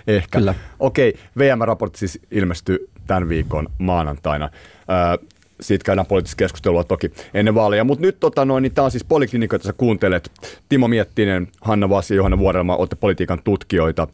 [0.15, 0.39] Ehkä.
[0.39, 0.55] Kyllä.
[0.81, 4.45] Okei, VM-raportti siis ilmestyi tämän viikon maanantaina.
[4.45, 5.29] Äh,
[5.61, 7.85] siitä käydään poliittista keskustelua toki ennen vaaleja.
[7.85, 10.31] Mutta nyt tota noin, niin tämä on siis Poliklinikka, jota sä kuuntelet.
[10.69, 14.09] Timo Miettinen, Hanna Vasi, Johanna Vuorelma, olette politiikan tutkijoita.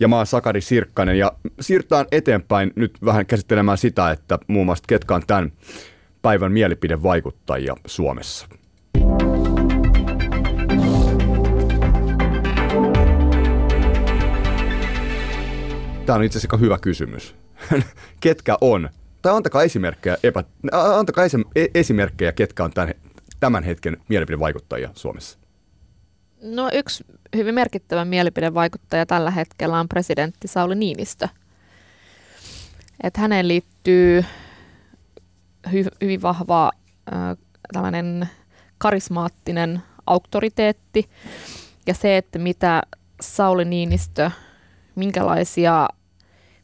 [0.00, 4.84] Ja mä oon Sakari Sirkkanen ja siirrytään eteenpäin nyt vähän käsittelemään sitä, että muun muassa
[4.88, 5.52] ketkä on tämän
[6.22, 8.46] päivän mielipidevaikuttajia Suomessa.
[16.06, 17.34] Tämä on itse asiassa hyvä kysymys.
[18.20, 18.88] ketkä on
[19.22, 21.24] tai antakaa esimerkkejä, epä, antakaa
[21.56, 22.94] e, esimerkkejä, ketkä on tämän,
[23.40, 25.39] tämän hetken mielipidevaikuttajia Suomessa.
[26.42, 27.04] No yksi
[27.36, 31.28] hyvin merkittävä mielipidevaikuttaja tällä hetkellä on presidentti Sauli Niinistö.
[33.02, 34.24] Et häneen liittyy
[35.68, 36.70] hy- hyvin vahva
[37.12, 37.36] äh,
[37.72, 38.28] tällainen
[38.78, 41.10] karismaattinen auktoriteetti
[41.86, 42.82] ja se, että mitä
[43.20, 44.30] Sauli Niinistö,
[44.94, 45.88] minkälaisia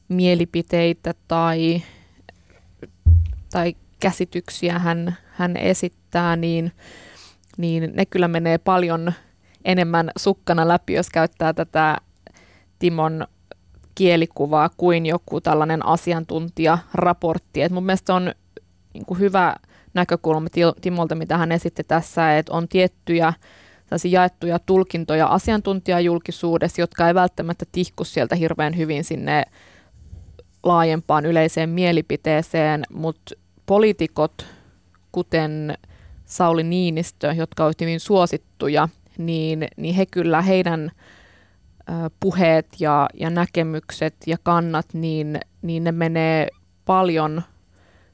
[0.09, 1.83] mielipiteitä tai,
[3.53, 6.73] tai käsityksiä hän, hän esittää, niin,
[7.57, 9.13] niin ne kyllä menee paljon
[9.67, 11.97] enemmän sukkana läpi, jos käyttää tätä
[12.79, 13.27] Timon
[13.95, 17.63] kielikuvaa kuin joku tällainen asiantuntijaraportti.
[17.63, 18.35] Et mun mielestä on
[18.95, 19.57] niin kuin hyvä
[19.95, 20.49] näkökulma
[20.81, 23.33] Timolta, mitä hän esitti tässä, että on tiettyjä
[24.11, 29.43] jaettuja tulkintoja asiantuntijajulkisuudessa, jotka ei välttämättä tihku sieltä hirveän hyvin sinne
[30.63, 33.35] laajempaan yleiseen mielipiteeseen, mutta
[33.67, 34.47] poliitikot,
[35.13, 35.79] kuten
[36.25, 40.91] Sauli Niinistö, jotka ovat hyvin suosittuja, niin, niin he kyllä heidän
[42.21, 46.49] puheet ja, ja näkemykset ja kannat, niin, niin ne menee
[46.85, 47.43] paljon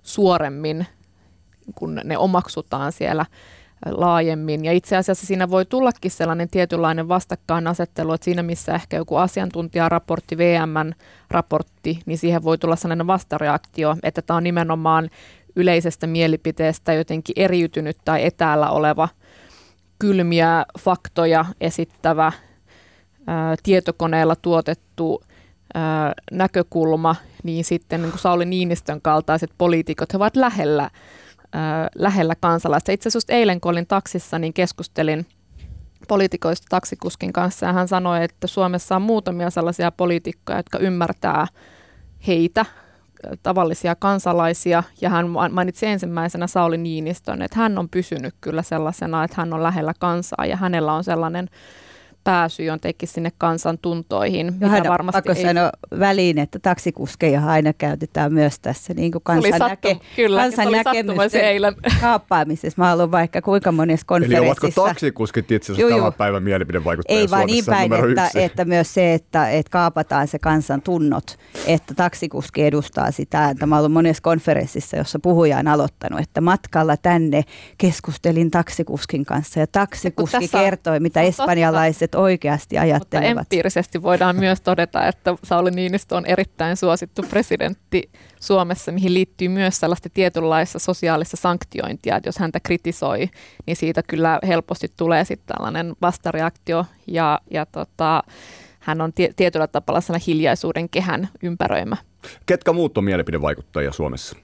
[0.03, 0.87] suoremmin,
[1.75, 3.27] kun ne omaksutaan siellä
[3.87, 4.65] laajemmin.
[4.65, 10.39] Ja itse asiassa siinä voi tullakin sellainen tietynlainen vastakkainasettelu, että siinä missä ehkä joku asiantuntijaraportti,
[10.39, 10.93] VMn
[11.31, 15.11] raportti, niin siihen voi tulla sellainen vastareaktio, että tämä on nimenomaan
[15.57, 19.09] yleisestä mielipiteestä jotenkin eriytynyt tai etäällä oleva
[20.03, 22.33] kylmiä faktoja esittävä
[23.63, 25.23] tietokoneella tuotettu
[26.33, 30.91] näkökulma, niin sitten niin kuin Sauli Niinistön kaltaiset poliitikot he ovat lähellä
[31.95, 32.93] lähellä kansalaista.
[32.93, 35.27] Itse asiassa eilen, kun olin taksissa, niin keskustelin
[36.09, 41.47] poliitikoista taksikuskin kanssa ja hän sanoi, että Suomessa on muutamia sellaisia poliitikkoja, jotka ymmärtää
[42.27, 42.67] heitä,
[43.43, 49.35] tavallisia kansalaisia, ja hän mainitsi ensimmäisenä Sauli Niinistön, että hän on pysynyt kyllä sellaisena, että
[49.39, 51.49] hän on lähellä kansaa, ja hänellä on sellainen
[52.25, 54.55] pääsy jotenkin sinne kansan tuntoihin.
[54.61, 55.43] Johanna, varmasti pakko ei...
[55.43, 61.45] sanoa väliin, että taksikuskeja aina käytetään myös tässä niin kuin kansan, näke, kyllä, kansan näkemysten
[61.45, 61.75] eilen.
[62.01, 62.83] kaappaamisessa.
[62.83, 64.43] Mä haluan vaikka kuinka monessa konferenssissa.
[64.43, 68.95] Eli ovatko taksikuskit itse asiassa tämän päivän mielipidevaikuttaja Ei vaan niin päin, että, että, myös
[68.95, 73.51] se, että, että kaapataan se kansan tunnot, että taksikuski edustaa sitä.
[73.51, 77.43] Että mä olen monessa konferenssissa, jossa puhuja on aloittanut, että matkalla tänne
[77.79, 83.29] keskustelin taksikuskin kanssa ja taksikuski kertoi, mitä espanjalaiset ihmiset oikeasti ajattelevat.
[83.29, 89.49] Mutta empiirisesti voidaan myös todeta, että Sauli Niinistö on erittäin suosittu presidentti Suomessa, mihin liittyy
[89.49, 93.29] myös sellaista tietynlaista sosiaalista sanktiointia, että jos häntä kritisoi,
[93.67, 98.23] niin siitä kyllä helposti tulee sitten tällainen vastareaktio ja, ja tota,
[98.81, 101.97] hän on tie, tietyllä tapalla sellainen hiljaisuuden kehän ympäröimä.
[102.47, 104.37] Ketkä muut on mielipidevaikuttajia Suomessa?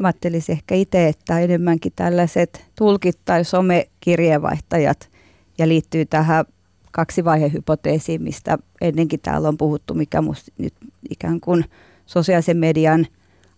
[0.00, 5.08] Mä ajattelisin ehkä itse, että enemmänkin tällaiset tulkit tai somekirjeenvaihtajat–
[5.58, 6.44] ja liittyy tähän
[6.92, 10.74] kaksivaihehypoteesiin, mistä ennenkin täällä on puhuttu, mikä musta nyt
[11.10, 11.64] ikään kuin
[12.06, 13.06] sosiaalisen median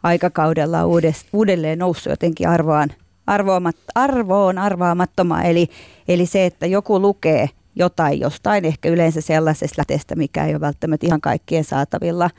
[0.03, 2.91] aikakaudella on uudelleen noussut jotenkin arvoaan,
[3.27, 5.47] arvoamat, arvoon arvaamattomaan.
[5.47, 5.69] Eli,
[6.09, 11.07] eli se, että joku lukee jotain jostain, ehkä yleensä sellaisesta lähteestä, mikä ei ole välttämättä
[11.07, 12.31] ihan kaikkien saatavilla.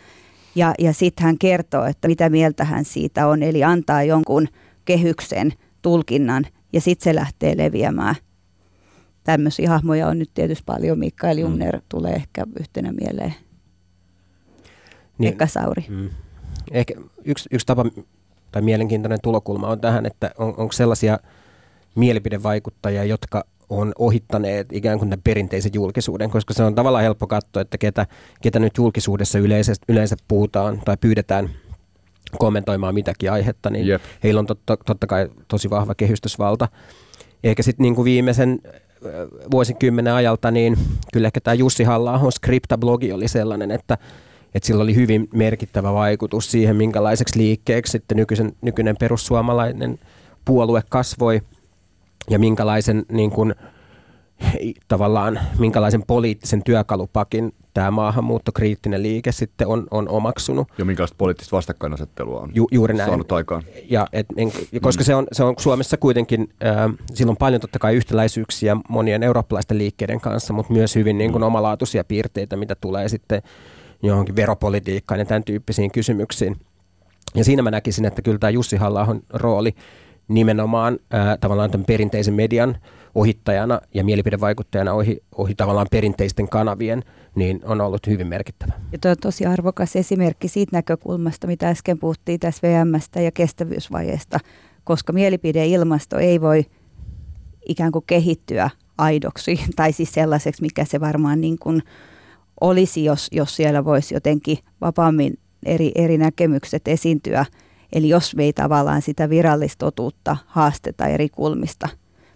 [0.56, 4.48] Ja, ja sitten hän kertoo, että mitä mieltä hän siitä on, eli antaa jonkun
[4.86, 8.16] kehyksen, tulkinnan, ja sitten se lähtee leviämään
[9.24, 11.00] tämmöisiä hahmoja on nyt tietysti paljon.
[11.00, 11.38] Mikael.
[11.38, 11.82] Jungner mm.
[11.90, 13.36] tulee ehkä yhtenä mieleen.
[15.18, 15.86] Niin, Pekka Sauri.
[15.90, 16.10] Mm.
[16.72, 16.94] Ehkä
[17.26, 17.86] yksi, yksi tapa
[18.52, 21.20] tai mielenkiintoinen tulokulma on tähän, että on, onko sellaisia
[21.96, 27.78] mielipidevaikuttajia, jotka on ohittaneet ikään kuin perinteisen julkisuuden, koska se on tavallaan helppo katsoa, että
[27.78, 28.08] ketä,
[28.42, 31.50] ketä nyt julkisuudessa yleensä, yleensä puhutaan tai pyydetään
[32.38, 34.02] kommentoimaan mitäkin aihetta, niin Jep.
[34.24, 36.68] heillä on totta, totta kai tosi vahva kehystysvalta.
[37.44, 38.60] Eikä sitten niin kuin viimeisen
[39.52, 40.78] vuosikymmenen ajalta, niin
[41.14, 43.98] kyllä ehkä tämä Jussi halla Skripta-blogi oli sellainen, että,
[44.56, 50.00] että sillä oli hyvin merkittävä vaikutus siihen, minkälaiseksi liikkeeksi sitten nykyisen, nykyinen perussuomalainen
[50.46, 51.42] puolue kasvoi
[52.30, 53.56] ja minkälaisen niin kuin,
[54.88, 60.68] tavallaan minkälaisen poliittisen työkalupakin tämä maahanmuuttokriittinen liike sitten on, on omaksunut.
[60.78, 63.10] Ja minkälaista poliittista vastakkainasettelua on Ju, juuri näin.
[63.10, 63.64] saanut aikaan.
[63.90, 64.52] Ja et, en,
[64.82, 65.06] koska mm.
[65.06, 69.78] se, on, se on Suomessa kuitenkin, äh, sillä on paljon totta kai yhtäläisyyksiä monien eurooppalaisten
[69.78, 71.48] liikkeiden kanssa, mutta myös hyvin niin kuin, mm.
[71.48, 73.42] omalaatuisia piirteitä, mitä tulee sitten
[74.04, 76.56] johonkin veropolitiikkaan ja tämän tyyppisiin kysymyksiin.
[77.36, 79.76] Ja siinä mä näkisin, että kyllä tämä Jussi halla rooli
[80.28, 82.78] nimenomaan ää, tavallaan tämän perinteisen median
[83.16, 87.04] ohittajana ja mielipidevaikuttajana ohi, ohi tavallaan perinteisten kanavien,
[87.36, 88.74] niin on ollut hyvin merkittävä.
[88.92, 94.40] Ja tuo on tosi arvokas esimerkki siitä näkökulmasta, mitä äsken puhuttiin tässä VMstä ja kestävyysvajeesta,
[94.84, 96.66] koska mielipideilmasto ei voi
[97.68, 101.84] ikään kuin kehittyä aidoksi tai siis sellaiseksi, mikä se varmaan niin kuin
[102.62, 107.46] olisi, jos, jos siellä voisi jotenkin vapaammin eri, eri näkemykset esiintyä.
[107.94, 111.90] Eli jos me ei tavallaan sitä virallista totuutta haasteta eri kulmista,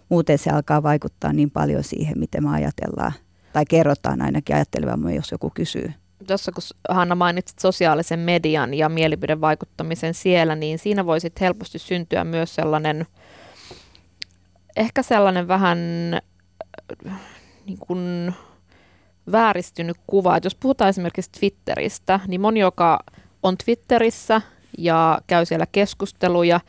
[0.08, 3.12] muuten se alkaa vaikuttaa niin paljon siihen, miten me ajatellaan
[3.52, 5.92] tai kerrotaan ainakin ajattelevamme, jos joku kysyy.
[6.26, 12.54] Tuossa kun Hanna mainitsit sosiaalisen median ja mielipidevaikuttamisen siellä, niin siinä voisi helposti syntyä myös
[12.54, 13.06] sellainen,
[14.76, 15.78] ehkä sellainen vähän
[17.66, 18.34] niin kuin
[19.32, 20.36] vääristynyt kuva.
[20.36, 23.00] Että jos puhutaan esimerkiksi Twitteristä, niin moni, joka
[23.42, 24.40] on Twitterissä
[24.78, 26.60] ja käy siellä keskusteluja,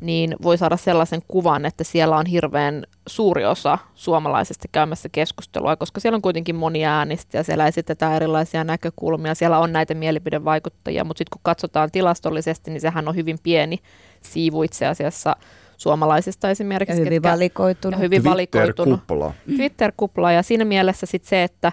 [0.00, 6.00] niin voi saada sellaisen kuvan, että siellä on hirveän suuri osa suomalaisista käymässä keskustelua, koska
[6.00, 11.18] siellä on kuitenkin monia äänistä ja siellä esitetään erilaisia näkökulmia, siellä on näitä mielipidevaikuttajia, mutta
[11.18, 13.78] sitten kun katsotaan tilastollisesti, niin sehän on hyvin pieni
[14.22, 15.36] siivu itse asiassa
[15.76, 16.92] suomalaisista esimerkiksi.
[16.92, 17.98] Ja hyvin ketkä, valikoitunut.
[17.98, 19.32] Ja hyvin Twitter-kupla.
[19.56, 21.72] Twitter-kupla ja siinä mielessä sitten se, että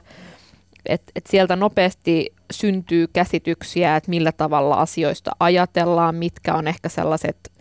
[0.85, 7.51] et, et sieltä nopeasti syntyy käsityksiä, että millä tavalla asioista ajatellaan, mitkä on ehkä sellaiset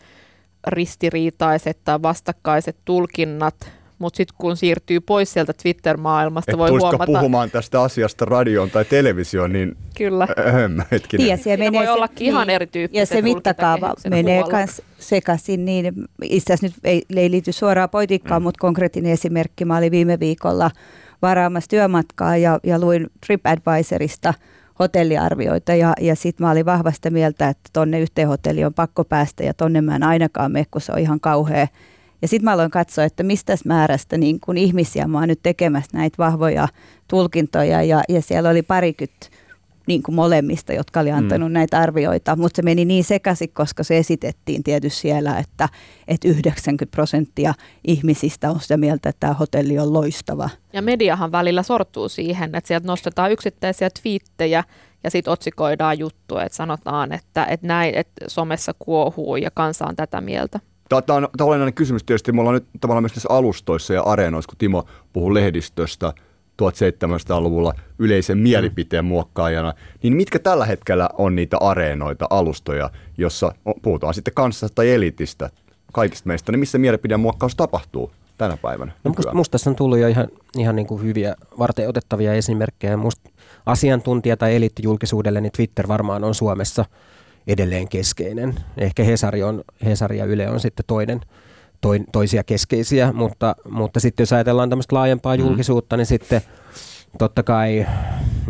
[0.67, 3.55] ristiriitaiset tai vastakkaiset tulkinnat,
[3.99, 7.07] mutta sitten kun siirtyy pois sieltä Twitter-maailmasta, Et voi huomata...
[7.07, 10.29] puhumaan tästä asiasta radioon tai televisioon, niin Kyllä.
[10.39, 11.27] Öhöm, hetkinen.
[11.27, 13.03] Ja se menee voi olla ihan niin, erityyppistä.
[13.03, 15.65] Ja se mittakaava menee myös sekaisin.
[15.65, 18.45] Niin, itse asiassa nyt ei, ei liity suoraan poitikkaan, mm.
[18.45, 19.65] mutta konkreettinen esimerkki.
[19.65, 20.71] Mä olin viime viikolla
[21.23, 24.35] varaamassa työmatkaa ja, ja luin TripAdvisorista–
[24.79, 29.45] hotelliarvioita ja, ja sitten mä olin vahvasta mieltä, että tonne yhteen hotelli on pakko päästä
[29.45, 31.69] ja tonne mä en ainakaan mene, kun se on ihan kauhea.
[32.23, 35.99] Ja sitten mä aloin katsoa, että mistä määrästä niin kun ihmisiä mä oon nyt tekemässä
[35.99, 36.69] näitä vahvoja
[37.09, 39.27] tulkintoja ja, ja siellä oli parikymmentä
[39.87, 41.53] niin kuin molemmista, jotka oli antanut mm.
[41.53, 45.69] näitä arvioita, mutta se meni niin sekaisin, koska se esitettiin tietysti siellä, että,
[46.09, 50.51] että 90 prosenttia ihmisistä on sitä mieltä, että tämä hotelli on loistava.
[50.73, 54.65] Ja mediahan välillä sortuu siihen, että sieltä nostetaan yksittäisiä twiittejä
[55.05, 59.97] ja sitten otsikoidaan juttu, että sanotaan, että, että näin, että somessa kuohuu ja kansa on
[59.97, 60.61] tätä mieltä.
[61.07, 62.33] Tämä on olennainen kysymys tietysti.
[62.33, 66.13] Me ollaan nyt tavallaan myös näissä alustoissa ja areenoissa, kun Timo puhuu lehdistöstä–
[66.63, 74.35] 1700-luvulla yleisen mielipiteen muokkaajana, niin mitkä tällä hetkellä on niitä areenoita, alustoja, jossa puhutaan sitten
[74.35, 75.51] kanssasta tai elitistä,
[75.93, 78.93] kaikista meistä, niin missä mielipideen muokkaus tapahtuu tänä päivänä?
[79.05, 82.97] No musta, musta tässä on tullut jo ihan, ihan niin kuin hyviä varten otettavia esimerkkejä.
[82.97, 83.31] Musta
[83.67, 86.85] asiantuntija tai eliitti julkisuudelle, niin Twitter varmaan on Suomessa
[87.47, 88.55] edelleen keskeinen.
[88.77, 91.21] Ehkä Hesari, on, Hesari ja Yle on sitten toinen–
[92.13, 95.41] toisia keskeisiä, mutta, mutta sitten jos ajatellaan tämmöistä laajempaa mm.
[95.41, 96.41] julkisuutta, niin sitten
[97.19, 97.87] totta kai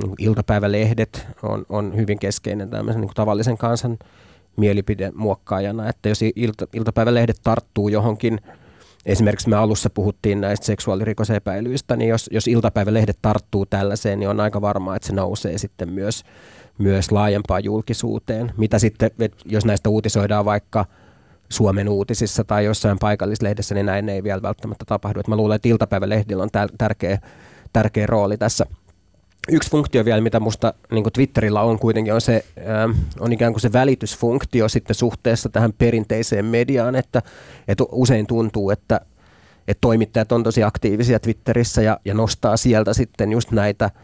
[0.02, 3.98] niin iltapäivälehdet on, on hyvin keskeinen tämmöisen niin tavallisen kansan
[4.56, 8.40] mielipidemuokkaajana, että jos ilta, iltapäivälehdet tarttuu johonkin,
[9.06, 14.60] esimerkiksi me alussa puhuttiin näistä seksuaalirikosepäilyistä, niin jos, jos iltapäivälehdet tarttuu tällaiseen, niin on aika
[14.60, 16.22] varmaa, että se nousee sitten myös,
[16.78, 18.52] myös laajempaan julkisuuteen.
[18.56, 19.10] Mitä sitten,
[19.44, 20.84] jos näistä uutisoidaan vaikka–
[21.48, 25.20] Suomen uutisissa tai jossain paikallislehdessä, niin näin ei vielä välttämättä tapahdu.
[25.20, 27.18] Et mä luulen, että iltapäivälehdillä on tärkeä,
[27.72, 28.66] tärkeä rooli tässä.
[29.48, 33.60] Yksi funktio vielä, mitä musta niin Twitterillä on kuitenkin, on, se, äh, on ikään kuin
[33.60, 37.22] se välitysfunktio sitten suhteessa tähän perinteiseen mediaan, että,
[37.68, 39.00] että usein tuntuu, että,
[39.68, 43.90] että toimittajat on tosi aktiivisia Twitterissä ja, ja nostaa sieltä sitten just näitä–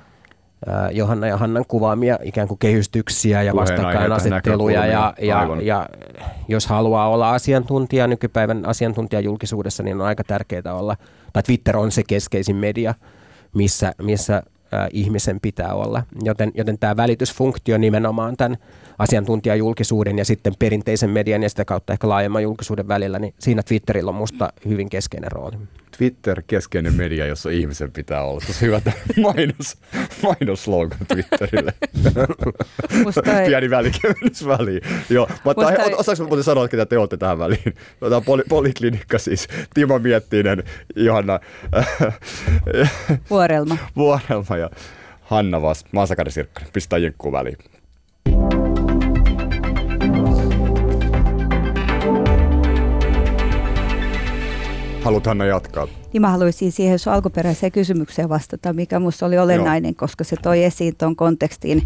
[0.93, 4.87] Johanna ja Hannan kuvaamia ikään kuin kehystyksiä ja vastakkainasetteluja.
[4.87, 5.89] Ja, ja, ja
[6.49, 10.97] jos haluaa olla asiantuntija nykypäivän asiantuntijajulkisuudessa, niin on aika tärkeää olla,
[11.33, 12.95] tai Twitter on se keskeisin media,
[13.55, 14.43] missä, missä
[14.93, 16.03] ihmisen pitää olla.
[16.23, 18.57] Joten, joten tämä välitysfunktio nimenomaan tämän
[18.99, 24.09] asiantuntijajulkisuuden ja sitten perinteisen median ja sitä kautta ehkä laajemman julkisuuden välillä, niin siinä Twitterillä
[24.09, 25.57] on musta hyvin keskeinen rooli.
[26.01, 28.41] Twitter keskeinen media, jossa ihmisen pitää olla.
[28.41, 28.81] Se on hyvä
[29.35, 29.77] mainos,
[30.23, 31.75] mainoslogan Twitterille.
[33.15, 33.47] Toi...
[33.47, 34.81] Pieni välikevennys väliin.
[35.11, 35.95] Joo, mutta toi...
[35.95, 37.75] osaanko muuten sanoa, että te olette tähän väliin?
[38.01, 39.49] Tämä poli- poliklinikka siis.
[39.75, 40.65] Timo Miettinen,
[40.97, 41.41] Johanna
[43.31, 43.77] Vuorelma.
[43.97, 44.71] Vuorelma ja
[45.21, 46.71] Hanna Vas, Maasakari Sirkkanen.
[46.73, 47.57] Pistää jenkkuun väliin.
[55.03, 55.89] Haluat Hanna jatkaa?
[56.13, 59.99] Niin mä haluaisin siihen sun alkuperäiseen kysymykseen vastata, mikä minusta oli olennainen, Joo.
[59.99, 61.83] koska se toi esiin tuon kontekstin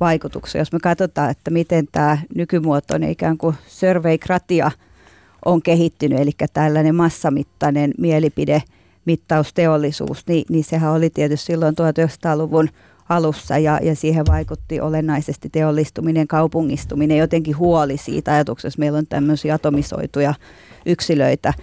[0.00, 0.58] vaikutuksen.
[0.58, 4.70] Jos me katsotaan, että miten tämä nykymuotoinen ikään kuin survey-kratia
[5.44, 12.68] on kehittynyt, eli tällainen massamittainen mielipidemittausteollisuus, niin, niin sehän oli tietysti silloin 1900-luvun
[13.08, 19.54] alussa ja, ja siihen vaikutti olennaisesti teollistuminen, kaupungistuminen, jotenkin huoli siitä ajatuksessa, meillä on tämmöisiä
[19.54, 20.34] atomisoituja
[20.86, 21.54] yksilöitä,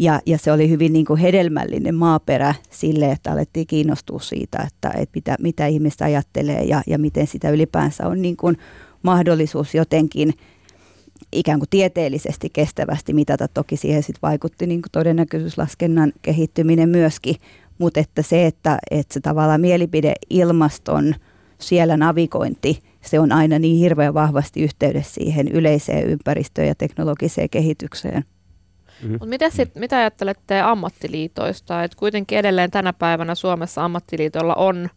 [0.00, 4.88] ja, ja se oli hyvin niin kuin hedelmällinen maaperä sille, että alettiin kiinnostua siitä, että,
[4.88, 8.56] että mitä, mitä ihmistä ajattelee ja, ja miten sitä ylipäänsä on niin kuin
[9.02, 10.34] mahdollisuus jotenkin
[11.32, 13.48] ikään kuin tieteellisesti kestävästi mitata.
[13.48, 17.36] Toki siihen sitten vaikutti niin kuin todennäköisyyslaskennan kehittyminen myöskin,
[17.78, 21.14] mutta että se, että, että se tavallaan mielipideilmaston
[21.58, 28.24] siellä navigointi, se on aina niin hirveän vahvasti yhteydessä siihen yleiseen ympäristöön ja teknologiseen kehitykseen.
[29.02, 29.16] Mm-hmm.
[29.20, 31.84] Mut mitä, sit, mitä ajattelette ammattiliitoista?
[31.84, 34.88] Et kuitenkin edelleen tänä päivänä Suomessa ammattiliitolla on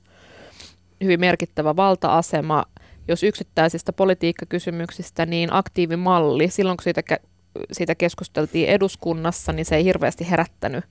[1.04, 2.66] hyvin merkittävä valta-asema.
[3.08, 7.02] Jos yksittäisistä politiikkakysymyksistä, niin aktiivimalli, silloin kun siitä,
[7.72, 10.86] siitä keskusteltiin eduskunnassa, niin se ei hirveästi herättänyt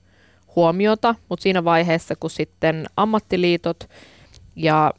[0.55, 3.89] huomiota, mutta siinä vaiheessa, kun sitten ammattiliitot
[4.55, 4.93] ja,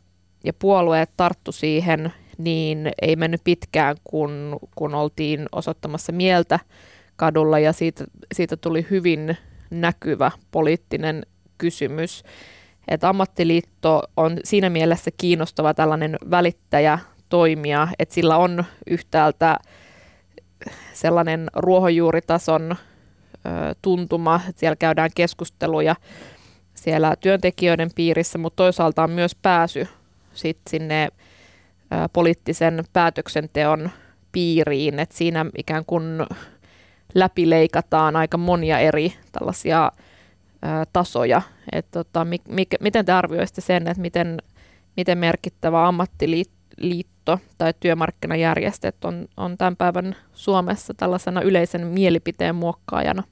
[0.45, 6.59] ja puolueet tarttu siihen, niin ei mennyt pitkään, kun, kun oltiin osoittamassa mieltä
[7.17, 8.05] kadulla ja siitä,
[8.35, 9.37] siitä tuli hyvin
[9.71, 11.23] näkyvä poliittinen
[11.59, 12.23] kysymys.
[12.89, 16.99] Että ammattiliitto on siinä mielessä kiinnostava tällainen välittäjä
[17.29, 19.57] toimija, että sillä on yhtäältä
[20.93, 22.77] sellainen ruohonjuuritason
[23.83, 25.97] tuntuma, että siellä käydään keskusteluja
[26.75, 29.89] siellä työntekijöiden piirissä, mutta toisaalta on myös pääsy
[30.35, 31.09] sit sinne
[32.13, 33.91] poliittisen päätöksenteon
[34.33, 36.05] piiriin, että siinä ikään kuin
[37.15, 39.93] läpileikataan aika monia eri tällaisia
[40.93, 41.43] tasoja.
[41.73, 42.39] Et tota, mi,
[42.81, 44.39] miten te arvioisitte sen, että miten,
[44.97, 53.23] miten merkittävä ammattiliitto tai työmarkkinajärjestöt on, on tämän päivän Suomessa tällaisena yleisen mielipiteen muokkaajana?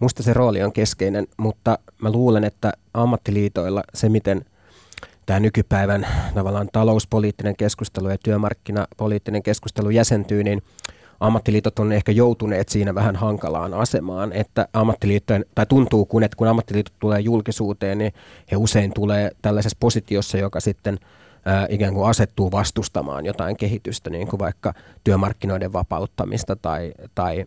[0.00, 4.44] Musta se rooli on keskeinen, mutta mä luulen, että ammattiliitoilla se, miten
[5.26, 10.62] tämä nykypäivän tavallaan talouspoliittinen keskustelu ja työmarkkinapoliittinen keskustelu jäsentyy, niin
[11.20, 16.48] ammattiliitot on ehkä joutuneet siinä vähän hankalaan asemaan, että ammattiliittojen, tai tuntuu kun, että kun
[16.48, 18.12] ammattiliitot tulee julkisuuteen, niin
[18.50, 20.98] he usein tulee tällaisessa positiossa, joka sitten
[21.44, 27.46] ää, ikään kuin asettuu vastustamaan jotain kehitystä, niin kuin vaikka työmarkkinoiden vapauttamista tai, tai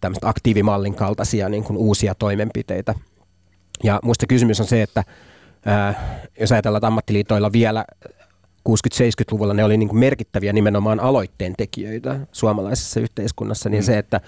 [0.00, 2.94] tämmöistä aktiivimallin kaltaisia niin kuin uusia toimenpiteitä.
[3.84, 5.04] Ja minusta kysymys on se, että
[5.66, 7.84] ää, jos ajatellaan, että ammattiliitoilla vielä
[8.68, 13.86] 60-70-luvulla ne oli niin kuin merkittäviä nimenomaan aloitteen tekijöitä suomalaisessa yhteiskunnassa, niin mm.
[13.86, 14.20] se, että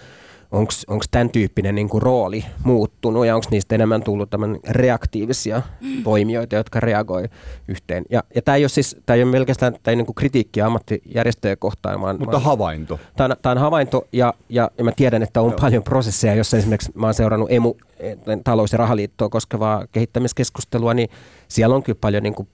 [0.52, 4.30] onko tämän tyyppinen niin kuin rooli muuttunut ja onko niistä enemmän tullut
[4.68, 6.02] reaktiivisia mm.
[6.02, 7.28] toimijoita, jotka reagoi
[7.68, 8.04] yhteen.
[8.10, 10.66] Ja, ja tämä ei ole siis, tämä ei ole pelkästään tämä ei niin kuin kritiikkiä
[10.66, 12.16] ammattijärjestöjä kohtaan, vaan...
[12.18, 13.00] Mutta vaan, havainto.
[13.16, 15.58] Tämä on, tämä on havainto ja, ja, ja mä tiedän, että on Joo.
[15.60, 17.74] paljon prosesseja, jossa esimerkiksi mä oon seurannut emu,
[18.44, 21.08] talous- ja rahaliittoa koskevaa kehittämiskeskustelua, niin
[21.48, 22.48] siellä on kyllä paljon niin kuin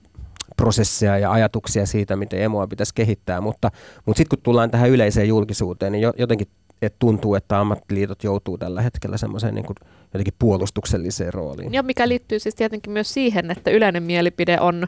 [0.57, 3.71] prosesseja ja ajatuksia siitä, miten emoa pitäisi kehittää, mutta,
[4.07, 6.49] mutta sitten kun tullaan tähän yleiseen julkisuuteen, niin jotenkin
[6.83, 9.77] että tuntuu, että ammattiliitot joutuu tällä hetkellä semmoiseen niin kuin
[10.15, 11.73] jotenkin puolustukselliseen rooliin.
[11.73, 14.87] Ja mikä liittyy siis tietenkin myös siihen, että yleinen mielipide on,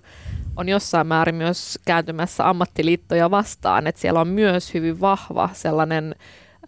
[0.57, 6.15] on jossain määrin myös kääntymässä ammattiliittoja vastaan, että siellä on myös hyvin vahva sellainen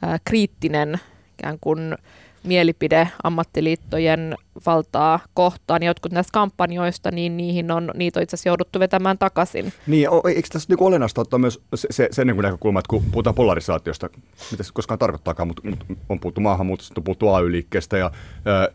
[0.04, 1.00] äh, kriittinen
[1.38, 1.96] ikään kuin
[2.44, 4.36] mielipide ammattiliittojen
[4.66, 5.82] valtaa kohtaan.
[5.82, 9.72] Jotkut näistä kampanjoista, niin niihin on, niitä on itse asiassa jouduttu vetämään takaisin.
[9.86, 13.34] Niin, eikö tässä niinku olennaista ottaa myös se, se, sen niin näkökulma, että kun puhutaan
[13.34, 14.10] polarisaatiosta,
[14.50, 15.62] mitä se koskaan tarkoittaakaan, mutta
[16.08, 18.10] on puhuttu maahanmuutosta, on puhuttu AY-liikkeestä ja
[18.46, 18.72] ö,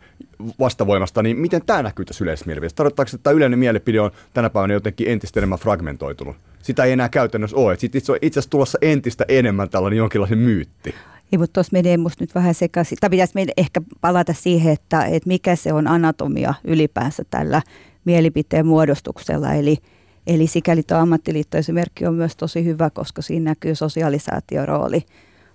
[0.59, 2.75] vastavoimasta, niin miten tämä näkyy tässä yleismielipideessä?
[2.75, 6.35] Tarkoittaako, että tämä yleinen mielipide on tänä päivänä jotenkin entistä enemmän fragmentoitunut?
[6.61, 7.77] Sitä ei enää käytännössä ole.
[7.77, 10.95] Sitten itse asiassa tulossa entistä enemmän tällainen jonkinlainen myytti.
[11.35, 12.97] Niin, mutta tuossa menee musta nyt vähän sekaisin.
[13.01, 17.61] Tai pitäisi meidän ehkä palata siihen, että, että mikä se on anatomia ylipäänsä tällä
[18.05, 19.53] mielipiteen muodostuksella.
[19.53, 19.77] Eli,
[20.27, 25.01] eli sikäli tuo ammattiliittoesimerkki on myös tosi hyvä, koska siinä näkyy sosialisaatiorooli.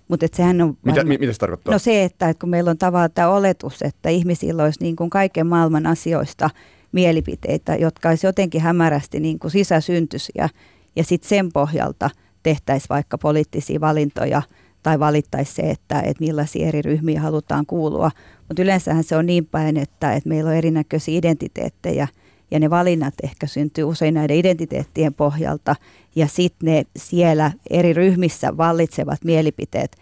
[0.07, 0.77] Mutta sehän on...
[0.83, 1.73] Mitä, varma, mitä se tarkoittaa?
[1.73, 5.09] No se, että, että kun meillä on tavallaan tämä oletus, että ihmisillä olisi niin kuin
[5.09, 6.49] kaiken maailman asioista
[6.91, 10.49] mielipiteitä, jotka olisi jotenkin hämärästi niin kuin sisäsyntyisiä,
[10.95, 12.09] ja sitten sen pohjalta
[12.43, 14.41] tehtäisiin vaikka poliittisia valintoja–
[14.83, 18.11] tai valittaisi se, että, että millaisia eri ryhmiä halutaan kuulua.
[18.47, 22.07] Mutta yleensähän se on niin päin, että, että meillä on erinäköisiä identiteettejä
[22.51, 25.75] ja ne valinnat ehkä syntyy usein näiden identiteettien pohjalta
[26.15, 29.97] ja sitten ne siellä eri ryhmissä vallitsevat mielipiteet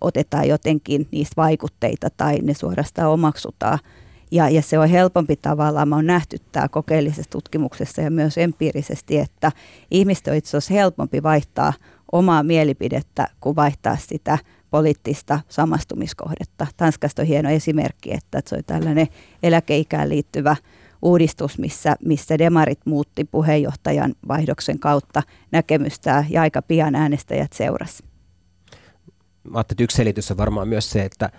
[0.00, 3.78] otetaan jotenkin niistä vaikutteita tai ne suorastaan omaksutaan.
[4.30, 9.18] Ja, ja se on helpompi tavallaan, mä oon nähty tämä kokeellisessa tutkimuksessa ja myös empiirisesti,
[9.18, 9.52] että
[9.90, 11.72] ihmisten on itse asiassa helpompi vaihtaa
[12.12, 14.38] omaa mielipidettä kuin vaihtaa sitä
[14.70, 16.66] poliittista samastumiskohdetta.
[16.76, 19.06] Tanskasta on hieno esimerkki, että se on tällainen
[19.42, 20.56] eläkeikään liittyvä
[21.02, 28.04] uudistus, missä, missä demarit muutti puheenjohtajan vaihdoksen kautta näkemystä ja aika pian äänestäjät seurasi.
[29.50, 31.30] Mä että yksi selitys on varmaan myös se, että,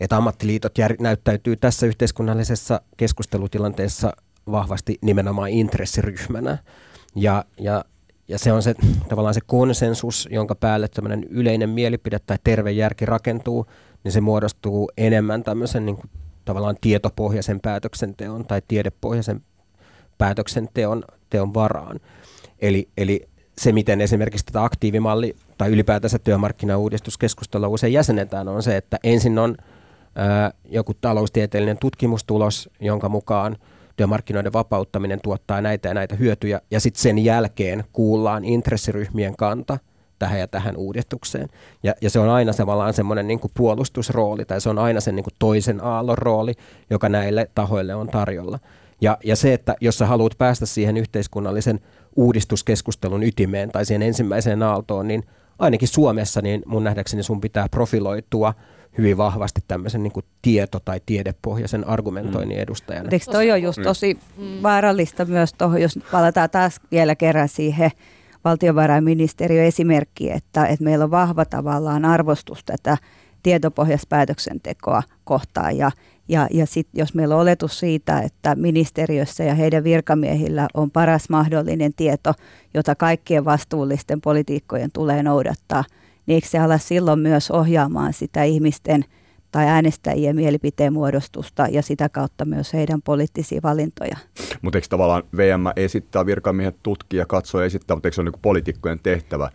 [0.00, 4.12] että ammattiliitot jär, näyttäytyy tässä yhteiskunnallisessa keskustelutilanteessa
[4.50, 6.58] vahvasti nimenomaan intressiryhmänä.
[7.14, 7.84] Ja, ja,
[8.28, 8.74] ja se on se
[9.08, 13.66] tavallaan se konsensus, jonka päälle tämmöinen yleinen mielipide tai terve järki rakentuu,
[14.04, 16.10] niin se muodostuu enemmän tämmöisen niin kuin,
[16.44, 19.42] tavallaan tietopohjaisen päätöksenteon tai tiedepohjaisen
[20.18, 22.00] päätöksenteon teon varaan.
[22.58, 28.98] Eli, eli se, miten esimerkiksi tätä aktiivimalli tai ylipäätänsä työmarkkinauudistuskeskustelua usein jäsenetään, on se, että
[29.04, 29.56] ensin on
[30.14, 33.56] ää, joku taloustieteellinen tutkimustulos, jonka mukaan
[33.96, 39.78] työmarkkinoiden vapauttaminen tuottaa näitä ja näitä hyötyjä, ja sitten sen jälkeen kuullaan intressiryhmien kanta
[40.18, 41.48] tähän ja tähän uudistukseen.
[41.82, 45.24] Ja, ja se on aina tavallaan semmoinen niin puolustusrooli, tai se on aina sen niin
[45.24, 46.54] kuin toisen aallon rooli,
[46.90, 48.58] joka näille tahoille on tarjolla.
[49.00, 51.80] Ja, ja se, että jos sä haluat päästä siihen yhteiskunnallisen
[52.16, 55.22] uudistuskeskustelun ytimeen tai siihen ensimmäiseen aaltoon, niin
[55.58, 58.54] ainakin Suomessa niin mun nähdäkseni sun pitää profiloitua
[58.98, 62.62] hyvin vahvasti tämmöisen niin kuin tieto- tai tiedepohjaisen argumentoinnin mm.
[62.62, 63.08] edustajana.
[63.12, 64.62] Eikö toi on just tosi mm.
[64.62, 67.90] vaarallista myös tuohon, jos palataan taas vielä kerran siihen
[68.44, 72.96] valtiovarainministeriön esimerkki, että, että meillä on vahva tavallaan arvostus tätä
[73.42, 75.90] tietopohjaista päätöksentekoa kohtaan ja,
[76.28, 81.28] ja, ja sit, jos meillä on oletus siitä, että ministeriössä ja heidän virkamiehillä on paras
[81.28, 82.34] mahdollinen tieto,
[82.74, 85.84] jota kaikkien vastuullisten politiikkojen tulee noudattaa,
[86.26, 89.04] niin eikö se ala silloin myös ohjaamaan sitä ihmisten
[89.50, 94.16] tai äänestäjien mielipiteen muodostusta ja sitä kautta myös heidän poliittisia valintoja.
[94.62, 98.40] Mutta eikö tavallaan VM esittää virkamiehet tutkia, katsoa ja esittää, mutta eikö se ole niin
[98.42, 99.50] poliitikkojen tehtävä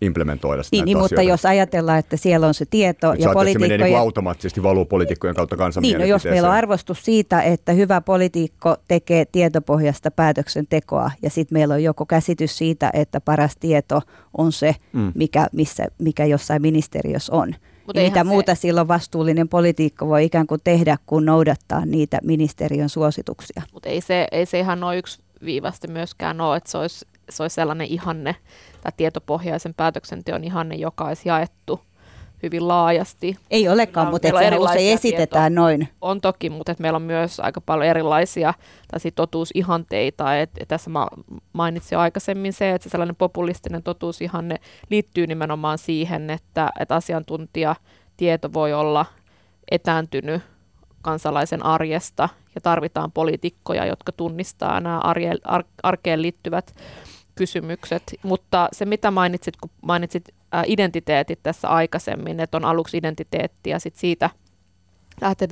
[0.00, 3.70] implementoida niin, niin, mutta jos ajatellaan, että siellä on se tieto Nyt ja poliitikkojen...
[3.70, 7.42] Se menee niin automaattisesti valuu poliitikkojen kautta kansan Niin, no jos meillä on arvostus siitä,
[7.42, 13.56] että hyvä poliitikko tekee tietopohjasta päätöksentekoa ja sitten meillä on joko käsitys siitä, että paras
[13.60, 14.00] tieto
[14.38, 15.12] on se, mm.
[15.14, 17.54] mikä, missä, mikä jossain ministeriössä on.
[17.86, 18.24] Mutta mitä se...
[18.24, 23.62] muuta silloin vastuullinen politiikko voi ikään kuin tehdä, kun noudattaa niitä ministeriön suosituksia.
[23.72, 27.42] Mutta ei se, ei se ihan noin yksi viivasti myöskään ole, että se olisi, se
[27.42, 28.36] olisi sellainen ihanne,
[28.82, 31.80] tai tietopohjaisen päätöksenteon ihanne, joka olisi jaettu
[32.42, 33.36] hyvin laajasti.
[33.50, 35.62] Ei olekaan, on, mutta sehän usein esitetään tietoa.
[35.62, 35.88] noin.
[36.00, 38.54] On toki, mutta että meillä on myös aika paljon erilaisia
[39.14, 40.36] totuusihanteita.
[40.36, 41.06] Et, et tässä mä
[41.52, 44.56] mainitsin aikaisemmin se, että se sellainen populistinen totuusihanne
[44.90, 49.06] liittyy nimenomaan siihen, että, että asiantuntijatieto voi olla
[49.70, 50.42] etääntynyt
[51.02, 56.74] kansalaisen arjesta ja tarvitaan poliitikkoja, jotka tunnistaa nämä arje, ar, arkeen liittyvät
[57.38, 60.28] kysymykset, mutta se mitä mainitsit, kun mainitsit
[60.66, 64.30] identiteetit tässä aikaisemmin, että on aluksi identiteetti ja sitten siitä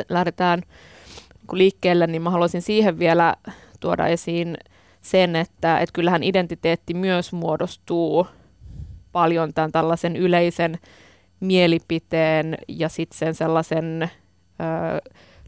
[0.09, 3.37] lähdetään niin liikkeelle, niin mä haluaisin siihen vielä
[3.81, 4.57] tuoda esiin
[5.03, 8.27] sen, että, että kyllähän identiteetti myös muodostuu
[9.13, 10.79] paljon tämän tällaisen yleisen
[11.41, 14.11] mielipiteen ja sitten sen sellaisen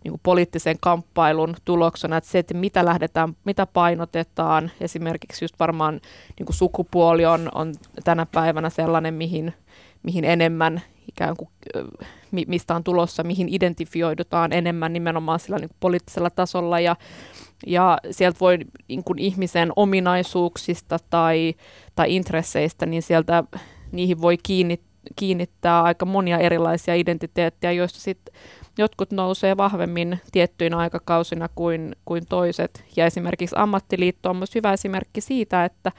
[0.04, 6.00] niin kuin poliittisen kamppailun tuloksena, että se, että mitä lähdetään, mitä painotetaan, esimerkiksi just varmaan
[6.38, 7.74] niin kuin sukupuoli on, on
[8.04, 9.54] tänä päivänä sellainen, mihin,
[10.02, 11.48] mihin enemmän ikään kuin,
[12.46, 16.80] mistä on tulossa, mihin identifioidutaan enemmän nimenomaan sillä niin kuin poliittisella tasolla.
[16.80, 16.96] Ja,
[17.66, 21.54] ja sieltä voi niin kuin ihmisen ominaisuuksista tai,
[21.94, 23.44] tai intresseistä, niin sieltä
[23.92, 28.34] niihin voi kiinnittää kiinnittää aika monia erilaisia identiteettejä, joista sitten
[28.78, 32.84] jotkut nousee vahvemmin tiettyinä aikakausina kuin, kuin toiset.
[32.96, 35.92] Ja esimerkiksi ammattiliitto on myös hyvä esimerkki siitä, että,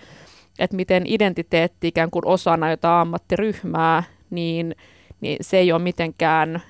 [0.60, 4.76] että miten identiteetti ikään kuin osana jotain ammattiryhmää, niin,
[5.22, 6.62] niin se ei ole mitenkään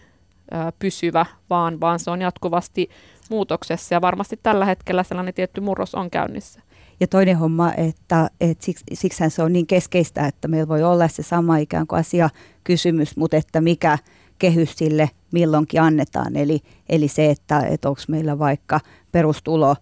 [0.80, 2.90] pysyvä, vaan, vaan se on jatkuvasti
[3.30, 6.62] muutoksessa ja varmasti tällä hetkellä sellainen tietty murros on käynnissä.
[7.00, 11.24] Ja toinen homma, että, että siksi, se on niin keskeistä, että meillä voi olla se
[11.24, 12.30] sama ikään kuin asia
[12.64, 13.98] kysymys, mutta että mikä,
[14.40, 16.36] kehys sille milloinkin annetaan.
[16.36, 18.80] Eli, eli se, että, että onko meillä vaikka
[19.12, 19.76] perustulo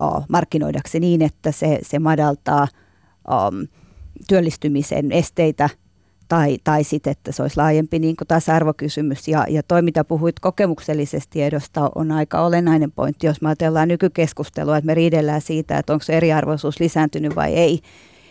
[0.00, 2.68] oh, markkinoidaksi niin, että se, se madaltaa
[3.28, 3.66] um,
[4.28, 5.68] työllistymisen esteitä
[6.30, 9.28] tai, tai sitten, että se olisi laajempi niin kuin tasa-arvokysymys.
[9.28, 14.76] Ja, ja toi, mitä puhuit kokemuksellisesta tiedosta, on aika olennainen pointti, jos me ajatellaan nykykeskustelua,
[14.76, 17.80] että me riidellään siitä, että onko eriarvoisuus lisääntynyt vai ei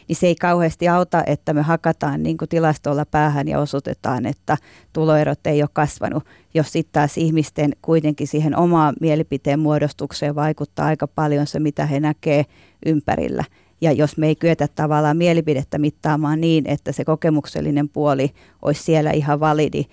[0.07, 4.57] niin se ei kauheasti auta, että me hakataan niin kuin tilastolla päähän ja osoitetaan, että
[4.93, 6.23] tuloerot ei ole kasvanut,
[6.53, 11.99] jos sitten taas ihmisten kuitenkin siihen omaan mielipiteen muodostukseen vaikuttaa aika paljon se, mitä he
[11.99, 12.45] näkee
[12.85, 13.43] ympärillä.
[13.81, 19.11] Ja jos me ei kyetä tavallaan mielipidettä mittaamaan niin, että se kokemuksellinen puoli olisi siellä
[19.11, 19.85] ihan validi,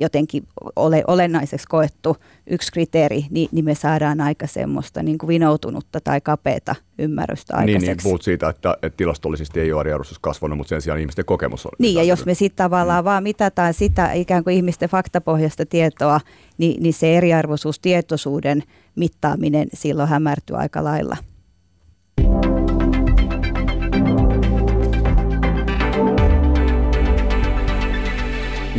[0.00, 0.42] jotenkin
[0.76, 2.16] ole, olennaiseksi koettu
[2.46, 7.86] yksi kriteeri, niin, niin me saadaan aika semmoista niin kuin vinoutunutta tai kapeata ymmärrystä aikaiseksi.
[7.86, 11.24] Niin, niin puhut siitä, että, että tilastollisesti ei ole eriarvoisuus kasvanut, mutta sen sijaan ihmisten
[11.24, 11.72] kokemus on.
[11.78, 13.06] Niin, ja jos me sitten tavallaan mm.
[13.06, 16.20] vaan mitataan sitä ikään kuin ihmisten faktapohjasta tietoa,
[16.58, 18.62] niin, niin se eriarvoisuustietoisuuden
[18.96, 21.16] mittaaminen silloin hämärtyy aika lailla.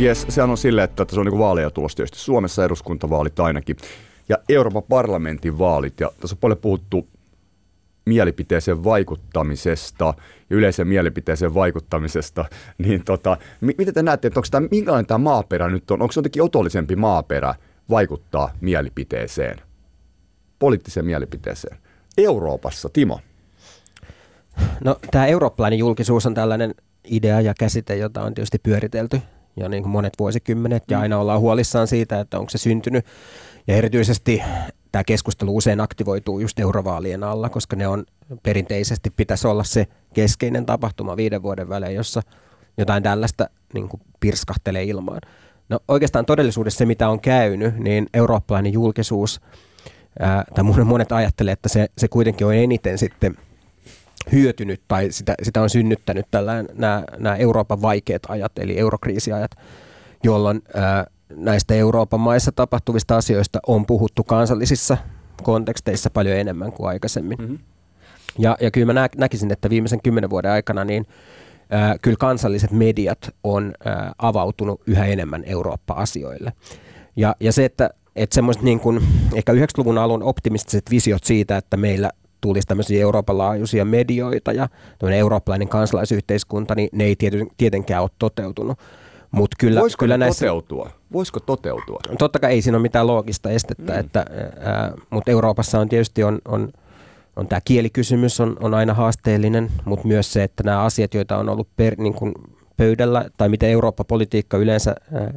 [0.02, 3.76] Jes, sehän on silleen, että se on niin vaaleja tulossa tietysti Suomessa eduskuntavaalit ainakin.
[4.28, 7.08] Ja Euroopan parlamentin vaalit, ja tässä on paljon puhuttu
[8.04, 10.14] mielipiteeseen vaikuttamisesta
[10.50, 12.44] ja yleiseen mielipiteeseen vaikuttamisesta,
[12.84, 16.02] niin tota, miten te näette, että onko tämä, minkälainen tämä maaperä nyt on?
[16.02, 17.54] Onko se jotenkin otollisempi maaperä
[17.90, 19.58] vaikuttaa mielipiteeseen,
[20.58, 21.76] poliittiseen mielipiteeseen?
[22.18, 23.20] Euroopassa, Timo?
[24.84, 26.74] No tämä eurooppalainen julkisuus on tällainen
[27.04, 29.20] idea ja käsite, jota on tietysti pyöritelty
[29.56, 31.02] jo niin kuin monet vuosikymmenet ja mm.
[31.02, 33.06] aina ollaan huolissaan siitä, että onko se syntynyt.
[33.66, 34.42] Ja erityisesti
[34.92, 38.04] tämä keskustelu usein aktivoituu just eurovaalien alla, koska ne on
[38.42, 42.22] perinteisesti pitäisi olla se keskeinen tapahtuma viiden vuoden välein, jossa
[42.78, 45.20] jotain tällaista niin kuin pirskahtelee ilmaan.
[45.68, 49.40] No oikeastaan todellisuudessa se, mitä on käynyt, niin eurooppalainen julkisuus,
[50.18, 53.36] ää, tai monet ajattelee, että se, se kuitenkin on eniten sitten–
[54.32, 59.50] hyötynyt tai sitä, sitä on synnyttänyt tällainen, nämä, nämä Euroopan vaikeat ajat, eli eurokriisiajat,
[60.24, 61.06] jolloin ää,
[61.36, 64.96] näistä Euroopan maissa tapahtuvista asioista on puhuttu kansallisissa
[65.42, 67.38] konteksteissa paljon enemmän kuin aikaisemmin.
[67.38, 67.58] Mm-hmm.
[68.38, 71.06] Ja, ja kyllä mä näkisin, että viimeisen kymmenen vuoden aikana niin
[71.70, 76.52] ää, kyllä kansalliset mediat on ää, avautunut yhä enemmän Eurooppa-asioille.
[77.16, 79.02] Ja, ja se, että että semmoiset niin kuin,
[79.34, 82.10] ehkä 90-luvun alun optimistiset visiot siitä, että meillä
[82.42, 84.68] tulisi tämmöisiä Euroopan laajuisia medioita ja
[85.14, 87.16] eurooppalainen kansalaisyhteiskunta, niin ne ei
[87.56, 88.78] tietenkään ole toteutunut.
[89.30, 90.90] Mut kyllä, Voisiko kyllä näissä, toteutua?
[91.12, 92.00] Voisiko toteutua?
[92.18, 93.98] Totta kai ei siinä ole mitään loogista estettä, mm.
[93.98, 94.26] että,
[95.10, 96.72] mutta Euroopassa on tietysti on, on,
[97.36, 101.48] on tämä kielikysymys on, on aina haasteellinen, mutta myös se, että nämä asiat, joita on
[101.48, 102.32] ollut per, niin kuin
[102.76, 104.94] pöydällä, tai miten Eurooppa-politiikka yleensä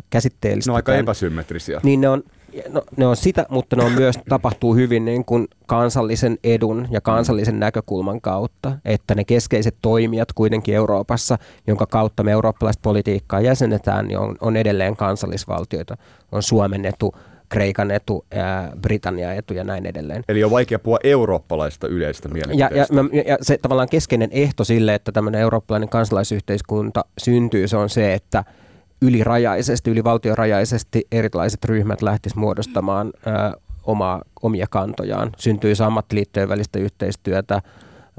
[0.10, 0.70] käsitteellistä.
[0.70, 1.80] Ne on aika epäsymmetrisiä.
[1.84, 2.24] Niin ne on,
[2.70, 7.02] no, ne on sitä, mutta ne on myös tapahtuu hyvin niin kuin kansallisen edun ja
[7.02, 11.38] kansallisen näkökulman kautta, että ne keskeiset toimijat kuitenkin Euroopassa,
[11.68, 15.98] jonka kautta me eurooppalaista politiikkaa jäsenetään, niin on, on edelleen kansallisvaltioita.
[16.32, 17.16] On Suomen etu,
[17.50, 20.24] Kreikan etu, ää, Britannian etu ja näin edelleen.
[20.30, 22.96] Eli on vaikea puhua eurooppalaista yleistä mielipiteestä.
[22.96, 27.90] Ja, ja, ja se tavallaan keskeinen ehto sille, että tämmöinen eurooppalainen kansalaisyhteiskunta syntyy, se on
[27.90, 28.44] se, että–
[29.02, 35.32] ylirajaisesti, ylivaltiorajaisesti erilaiset ryhmät lähtisivät muodostamaan ää, omaa, omia kantojaan.
[35.38, 37.62] Syntyisi ammattiliittojen välistä yhteistyötä,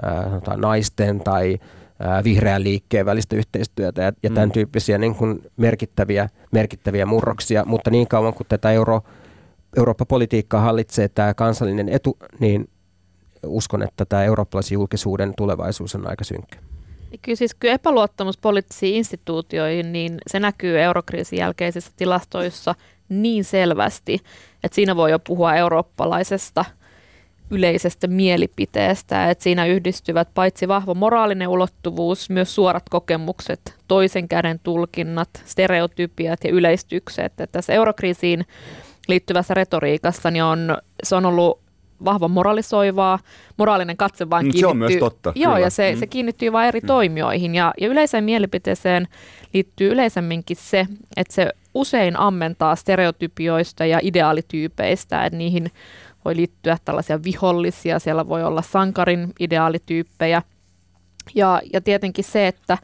[0.03, 1.59] ää, tai naisten tai
[1.99, 4.53] ää, vihreän liikkeen välistä yhteistyötä ja, ja tämän mm.
[4.53, 7.65] tyyppisiä niin kuin merkittäviä, merkittäviä murroksia.
[7.65, 9.03] Mutta niin kauan kuin tätä euro,
[9.77, 12.69] Eurooppa-politiikkaa hallitsee tämä kansallinen etu, niin
[13.47, 16.59] uskon, että tämä eurooppalaisen julkisuuden tulevaisuus on aika synkkä.
[17.23, 22.75] Kyllä siis kyllä epäluottamus poliittisiin instituutioihin, niin se näkyy eurokriisin jälkeisissä tilastoissa
[23.09, 24.21] niin selvästi,
[24.65, 26.65] että siinä voi jo puhua eurooppalaisesta
[27.51, 35.29] yleisestä mielipiteestä, että siinä yhdistyvät paitsi vahva moraalinen ulottuvuus, myös suorat kokemukset, toisen käden tulkinnat,
[35.45, 37.25] stereotypiat ja yleistykset.
[37.25, 38.47] Että tässä eurokriisiin
[39.09, 41.66] liittyvässä retoriikassa niin on, se on ollut
[42.05, 43.19] vahvan moralisoivaa,
[43.57, 44.61] moraalinen katse vaan kiinnittyy.
[44.61, 45.33] Mm, se on myös totta.
[45.35, 45.67] Joo, kyllä.
[45.67, 45.99] ja se, mm.
[45.99, 46.87] se kiinnittyy vain eri mm.
[46.87, 47.55] toimijoihin.
[47.55, 49.09] Ja, ja yleiseen mielipiteeseen
[49.55, 50.87] liittyy yleisemminkin se,
[51.17, 55.71] että se usein ammentaa stereotypioista ja ideaalityypeistä, että niihin
[56.25, 60.43] voi liittyä tällaisia vihollisia, siellä voi olla sankarin ideaalityyppejä.
[61.35, 62.79] Ja, ja tietenkin se, että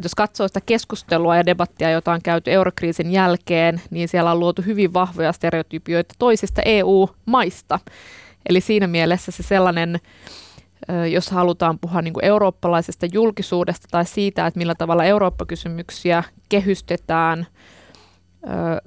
[0.00, 4.40] että jos katsoo sitä keskustelua ja debattia, jota on käyty eurokriisin jälkeen, niin siellä on
[4.40, 7.78] luotu hyvin vahvoja stereotypioita toisista EU-maista.
[8.48, 10.00] Eli siinä mielessä se sellainen,
[11.10, 17.46] jos halutaan puhua niin kuin eurooppalaisesta julkisuudesta tai siitä, että millä tavalla Eurooppa-kysymyksiä kehystetään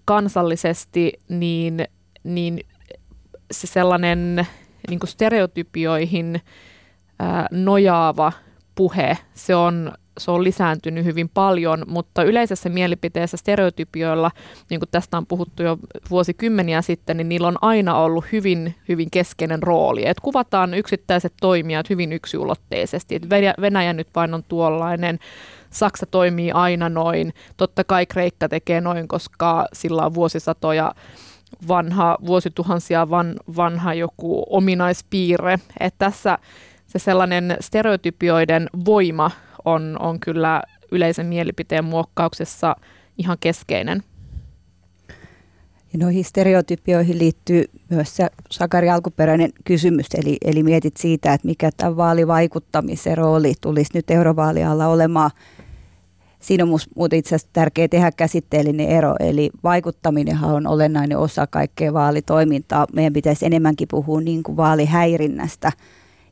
[0.06, 1.88] kansallisesti, niin,
[2.24, 2.60] niin
[3.52, 4.48] se sellainen
[4.90, 6.42] niin kuin stereotypioihin
[7.52, 8.32] nojaava
[8.76, 14.32] puhe, se on se on lisääntynyt hyvin paljon, mutta yleisessä mielipiteessä stereotypioilla,
[14.70, 15.78] niin kuin tästä on puhuttu jo
[16.10, 20.08] vuosikymmeniä sitten, niin niillä on aina ollut hyvin, hyvin keskeinen rooli.
[20.08, 23.16] Et kuvataan yksittäiset toimijat hyvin yksiulotteisesti.
[23.16, 23.30] Et
[23.62, 25.20] Venäjä nyt vain on tuollainen,
[25.70, 30.96] Saksa toimii aina noin, totta kai Kreikka tekee noin, koska sillä on vuosisatoja
[31.68, 35.60] vanha, vuosituhansia van, vanha joku ominaispiirre.
[35.80, 36.38] Et tässä
[36.88, 39.32] se sellainen stereotypioiden voima
[39.66, 42.76] on, on kyllä yleisen mielipiteen muokkauksessa
[43.18, 44.04] ihan keskeinen.
[45.94, 51.70] Ja noihin stereotypioihin liittyy myös se Sakari alkuperäinen kysymys, eli, eli mietit siitä, että mikä
[51.78, 55.32] tämä vaalivaikuttamisen rooli tulisi nyt eurovaalialla olemaan.
[56.40, 61.94] Siinä on muuten itse asiassa tärkeää tehdä käsitteellinen ero, eli vaikuttaminenhan on olennainen osa kaikkea
[61.94, 62.88] vaalitoimintaa.
[62.94, 65.72] Meidän pitäisi enemmänkin puhua niin kuin vaalihäirinnästä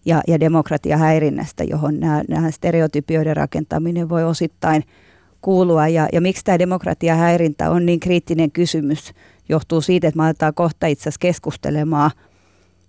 [0.05, 4.83] ja, ja demokratiahäirinnästä, johon nämä, nämä stereotypioiden rakentaminen voi osittain
[5.41, 5.87] kuulua.
[5.87, 9.11] Ja, ja miksi tämä demokratiahäirintä on niin kriittinen kysymys–
[9.51, 12.11] johtuu siitä, että me aletaan kohta itse asiassa keskustelemaan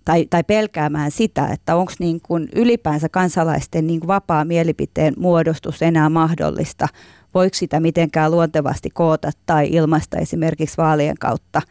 [0.05, 6.09] tai, tai pelkäämään sitä, että onko niin kuin ylipäänsä kansalaisten niin vapaa mielipiteen muodostus enää
[6.09, 6.87] mahdollista.
[7.33, 11.61] Voiko sitä mitenkään luontevasti koota tai ilmaista esimerkiksi vaalien kautta.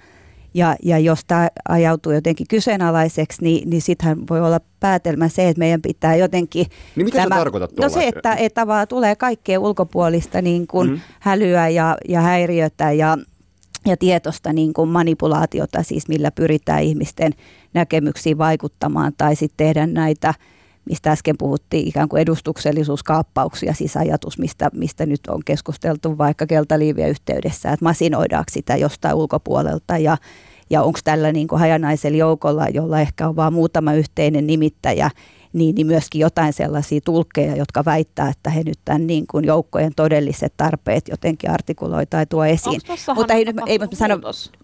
[0.54, 5.58] Ja, ja jos tämä ajautuu jotenkin kyseenalaiseksi, niin, niin sittenhän voi olla päätelmä se, että
[5.58, 6.66] meidän pitää jotenkin...
[6.96, 11.02] Niin mitä tämä, tarkoitat No se, että, että vaan tulee kaikkea ulkopuolista niin kuin mm-hmm.
[11.20, 13.18] hälyä ja, ja häiriötä ja
[13.86, 17.32] ja tietoista niin kuin manipulaatiota, siis millä pyritään ihmisten
[17.74, 20.34] näkemyksiin vaikuttamaan tai sitten tehdä näitä,
[20.84, 27.06] mistä äsken puhuttiin, ikään kuin edustuksellisuuskaappauksia, siis ajatus, mistä, mistä nyt on keskusteltu vaikka keltaliiviä
[27.06, 30.16] yhteydessä, että masinoidaanko sitä jostain ulkopuolelta ja,
[30.70, 35.10] ja onko tällä niin kuin hajanaisella joukolla, jolla ehkä on vain muutama yhteinen nimittäjä,
[35.52, 39.92] niin, niin myöskin jotain sellaisia tulkkeja, jotka väittää, että he nyt tämän niin kuin joukkojen
[39.96, 42.80] todelliset tarpeet jotenkin artikuloi tai tuo esiin.
[43.14, 44.14] Mutta ei, ei, mutta sano...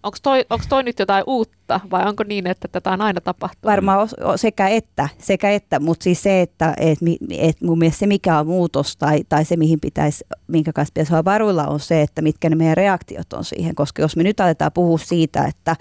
[0.03, 3.65] Onko toi, onko toi nyt jotain uutta vai onko niin, että tätä on aina tapahtunut?
[3.65, 6.99] Varmaan sekä että, sekä että mutta siis se, että et,
[7.39, 11.13] et mun mielestä se mikä on muutos tai, tai se mihin pitäisi, minkä kanssa pitäisi
[11.13, 14.41] olla varuilla on se, että mitkä ne meidän reaktiot on siihen, koska jos me nyt
[14.41, 15.77] aletaan puhua siitä, että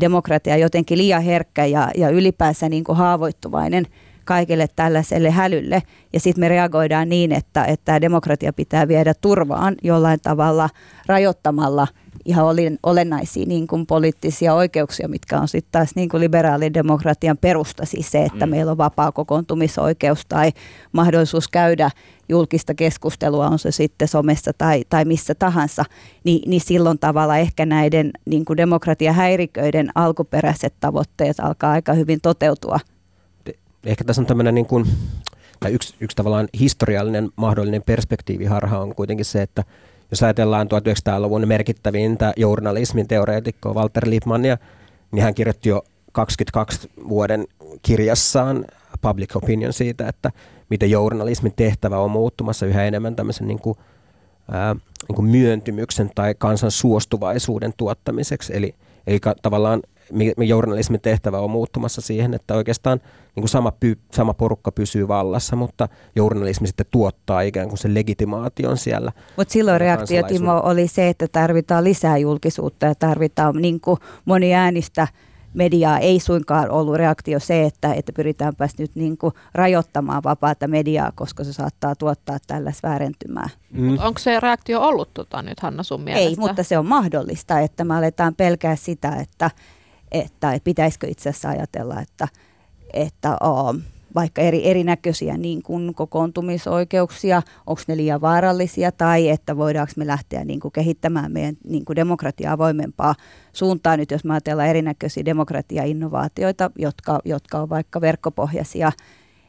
[0.00, 3.86] demokratia on jotenkin liian herkkä ja, ja ylipäänsä niin kuin haavoittuvainen–
[4.30, 5.82] kaikille tällaiselle hälylle.
[6.12, 10.68] Ja sitten me reagoidaan niin, että, että demokratia pitää viedä turvaan jollain tavalla
[11.06, 11.86] rajoittamalla
[12.24, 12.44] ihan
[12.82, 18.10] olennaisia niin kuin poliittisia oikeuksia, mitkä on sitten taas niin kuin liberaalin demokratian perusta, siis
[18.10, 18.50] se, että mm.
[18.50, 20.52] meillä on vapaa kokoontumisoikeus tai
[20.92, 21.90] mahdollisuus käydä
[22.28, 25.84] julkista keskustelua, on se sitten somessa tai, tai missä tahansa,
[26.24, 32.78] niin, niin silloin tavalla ehkä näiden niin kuin demokratiahäiriköiden alkuperäiset tavoitteet alkaa aika hyvin toteutua
[33.84, 34.86] ehkä tässä on tämmöinen niin kuin,
[35.60, 39.64] tai yksi, yksi tavallaan historiallinen mahdollinen perspektiiviharha on kuitenkin se, että
[40.10, 44.58] jos ajatellaan 1900-luvun merkittävintä journalismin teoreetikkoa Walter Lippmannia,
[45.12, 47.46] niin hän kirjoitti jo 22 vuoden
[47.82, 48.64] kirjassaan
[49.00, 50.30] Public Opinion siitä, että
[50.70, 53.78] miten journalismin tehtävä on muuttumassa yhä enemmän tämmöisen niin kuin,
[54.50, 54.74] ää,
[55.08, 58.56] niin kuin myöntymyksen tai kansan suostuvaisuuden tuottamiseksi.
[58.56, 58.74] Eli,
[59.06, 59.82] eli tavallaan
[60.46, 63.00] journalismin tehtävä on muuttumassa siihen, että oikeastaan
[63.36, 67.94] niin kuin sama, py, sama porukka pysyy vallassa, mutta journalismi sitten tuottaa ikään kuin sen
[67.94, 69.12] legitimaation siellä.
[69.36, 75.08] Mutta silloin reaktio, Timo, oli se, että tarvitaan lisää julkisuutta ja tarvitaan niin kuin moniäänistä
[75.54, 75.98] mediaa.
[75.98, 81.44] Ei suinkaan ollut reaktio se, että, että pyritäänpäs nyt niin kuin rajoittamaan vapaata mediaa, koska
[81.44, 83.48] se saattaa tuottaa tällaista väärentymää.
[83.72, 83.98] Mm.
[83.98, 86.28] Onko se reaktio ollut tota, nyt, Hanna, sun mielestä?
[86.28, 89.50] Ei, mutta se on mahdollista, että me aletaan pelkää sitä, että,
[90.12, 92.28] että, että pitäisikö itse asiassa ajatella, että,
[92.92, 93.80] että uh,
[94.14, 100.44] vaikka eri, erinäköisiä niin kuin kokoontumisoikeuksia, onko ne liian vaarallisia tai että voidaanko me lähteä
[100.44, 103.14] niin kuin kehittämään meidän niin kuin demokratiaa avoimempaa
[103.52, 103.98] suuntaan.
[103.98, 108.92] Nyt, jos me ajatellaan erinäköisiä demokratia-innovaatioita, jotka, jotka on vaikka verkkopohjaisia,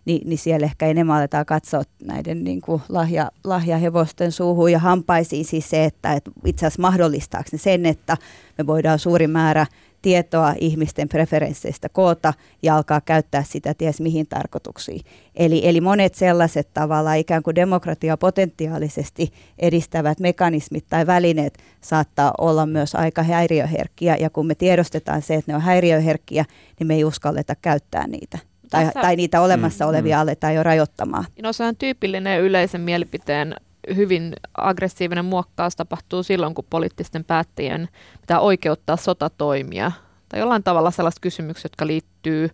[0.05, 5.45] niin, niin siellä ehkä enemmän aletaan katsoa näiden niin kuin lahja, lahjahevosten suuhun ja hampaisiin
[5.45, 8.17] siis se, että, että itse asiassa mahdollistaako ne sen, että
[8.57, 9.65] me voidaan suuri määrä
[10.01, 12.33] tietoa ihmisten preferensseistä koota
[12.63, 15.01] ja alkaa käyttää sitä ties mihin tarkoituksiin.
[15.35, 22.65] Eli, eli monet sellaiset tavalla ikään kuin demokratia potentiaalisesti edistävät mekanismit tai välineet saattaa olla
[22.65, 26.45] myös aika häiriöherkkiä ja kun me tiedostetaan se, että ne on häiriöherkkiä,
[26.79, 28.37] niin me ei uskalleta käyttää niitä.
[28.69, 30.21] Tai, tai niitä olemassa mm, olevia mm.
[30.21, 31.25] aletaan jo rajoittamaan.
[31.41, 33.55] No se on tyypillinen yleisen mielipiteen
[33.95, 37.89] hyvin aggressiivinen muokkaus tapahtuu silloin, kun poliittisten päättäjien
[38.21, 39.91] pitää oikeuttaa sotatoimia
[40.29, 42.49] tai jollain tavalla sellaiset kysymykset, jotka liittyy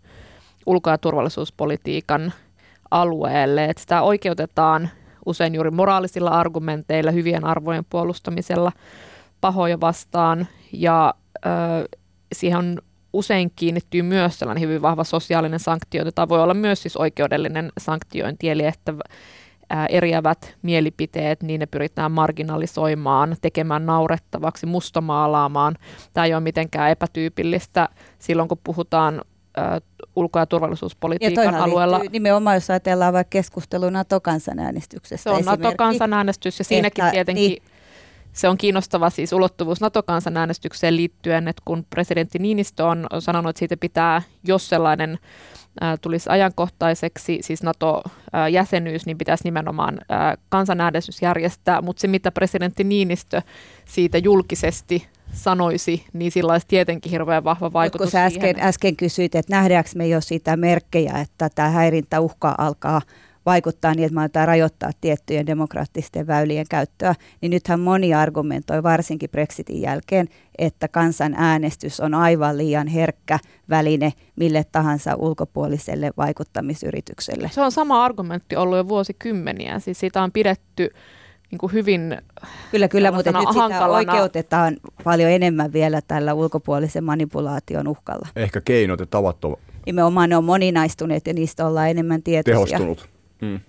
[0.65, 2.33] ulko- ja turvallisuuspolitiikan
[2.91, 3.65] alueelle.
[3.65, 4.89] Että sitä oikeutetaan
[5.25, 8.71] usein juuri moraalisilla argumenteilla, hyvien arvojen puolustamisella
[9.41, 11.49] pahoja vastaan ja ö,
[12.33, 12.81] siihen
[13.13, 18.49] usein kiinnittyy myös sellainen hyvin vahva sosiaalinen sanktio, jota voi olla myös siis oikeudellinen sanktiointi,
[18.49, 18.93] eli että
[19.89, 25.75] eriävät mielipiteet, niin ne pyritään marginalisoimaan, tekemään naurettavaksi, mustamaalaamaan.
[26.13, 27.89] Tämä ei ole mitenkään epätyypillistä
[28.19, 29.21] silloin, kun puhutaan
[30.15, 32.01] ulko- ja turvallisuuspolitiikan ja alueella.
[32.11, 35.23] nimenomaan, jos ajatellaan vaikka keskustelua NATO-kansanäänestyksestä.
[35.23, 37.49] Se on NATO-kansanäänestys ja siinäkin että, tietenkin...
[37.49, 37.63] Niin
[38.33, 43.59] se on kiinnostava siis ulottuvuus NATO-kansanäänestykseen liittyen, että kun presidentti Niinistö on, on sanonut, että
[43.59, 45.19] siitä pitää, jos sellainen
[46.01, 53.41] tulisi ajankohtaiseksi, siis NATO-jäsenyys, niin pitäisi nimenomaan ää, kansanäänestys järjestää, mutta se mitä presidentti Niinistö
[53.85, 58.67] siitä julkisesti sanoisi, niin sillä olisi tietenkin hirveän vahva vaikutus Kun sä äsken, siihen.
[58.67, 63.01] äsken kysyit, että nähdäänkö me jo sitä merkkejä, että tämä häirintä uhkaa alkaa
[63.47, 69.29] vaikuttaa niin, että me aletaan rajoittaa tiettyjen demokraattisten väylien käyttöä, niin nythän moni argumentoi varsinkin
[69.29, 70.27] Brexitin jälkeen,
[70.57, 73.39] että kansanäänestys on aivan liian herkkä
[73.69, 77.49] väline mille tahansa ulkopuoliselle vaikuttamisyritykselle.
[77.53, 80.89] Se on sama argumentti ollut jo vuosikymmeniä, siis sitä on pidetty
[81.51, 82.17] niin kuin hyvin
[82.71, 83.93] Kyllä, kyllä, mutta nyt sitä hankalana.
[83.93, 88.27] oikeutetaan paljon enemmän vielä tällä ulkopuolisen manipulaation uhkalla.
[88.35, 92.77] Ehkä keinot ja tavat on Nimenomaan ne on moninaistuneet ja niistä ollaan enemmän tietoisia.
[92.77, 93.16] tehostunut.
[93.41, 93.59] Mm.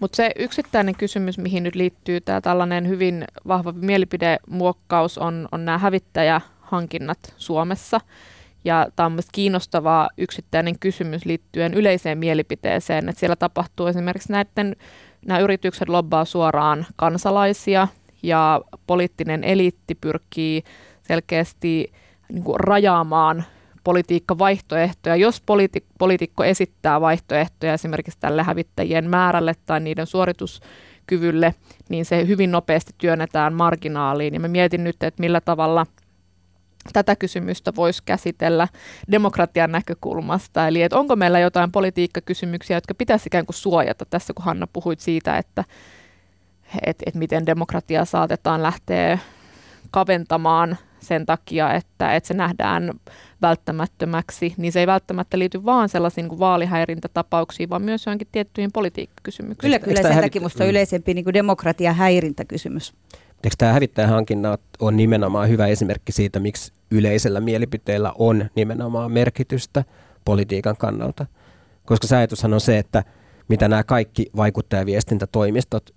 [0.00, 5.78] Mutta se yksittäinen kysymys, mihin nyt liittyy tämä tällainen hyvin vahva mielipidemuokkaus, on, on nämä
[5.78, 8.00] hävittäjähankinnat Suomessa.
[8.64, 14.76] Ja tämä on myös kiinnostava yksittäinen kysymys liittyen yleiseen mielipiteeseen, että siellä tapahtuu esimerkiksi näiden,
[15.26, 17.88] nämä yritykset lobbaa suoraan kansalaisia
[18.22, 20.62] ja poliittinen eliitti pyrkii
[21.02, 21.92] selkeästi
[22.32, 23.44] niin kuin rajaamaan
[23.84, 25.16] politiikkavaihtoehtoja.
[25.16, 31.54] Jos politi- poliitikko esittää vaihtoehtoja esimerkiksi tälle hävittäjien määrälle tai niiden suorituskyvylle,
[31.88, 34.34] niin se hyvin nopeasti työnnetään marginaaliin.
[34.34, 35.86] Ja mä mietin nyt, että millä tavalla
[36.92, 38.68] tätä kysymystä voisi käsitellä
[39.10, 40.68] demokratian näkökulmasta.
[40.68, 44.04] Eli että onko meillä jotain politiikkakysymyksiä, jotka pitäisi ikään kuin suojata.
[44.04, 45.64] Tässä kun Hanna puhuit siitä, että
[46.86, 49.18] et, et miten demokratiaa saatetaan lähteä
[49.90, 52.90] kaventamaan sen takia, että, että se nähdään
[53.42, 58.72] välttämättömäksi, niin se ei välttämättä liity vaan sellaisiin niin kuin vaalihäirintätapauksiin, vaan myös johonkin tiettyihin
[58.72, 59.60] politiikkakysymyksiin.
[59.60, 60.70] Kyllä, kyllä sen hävit- takia musta on mm.
[60.70, 62.94] yleisempi niin kuin demokratia häirintäkysymys.
[63.44, 69.84] Eikö tämä hävittäjähankinnat on nimenomaan hyvä esimerkki siitä, miksi yleisellä mielipiteellä on nimenomaan merkitystä
[70.24, 71.26] politiikan kannalta?
[71.84, 73.04] Koska se ajatushan on se, että
[73.48, 75.90] mitä nämä kaikki vaikuttajaviestintätoimistot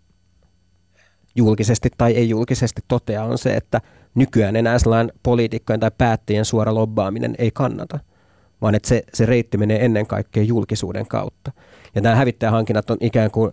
[1.36, 3.82] julkisesti tai ei julkisesti toteaa, on se, että
[4.16, 8.00] nykyään enää sellainen poliitikkojen tai päättäjien suora lobbaaminen ei kannata,
[8.62, 11.52] vaan että se, se reitti menee ennen kaikkea julkisuuden kautta.
[11.96, 13.52] Ja nämä hävittäjähankinnat on ikään kuin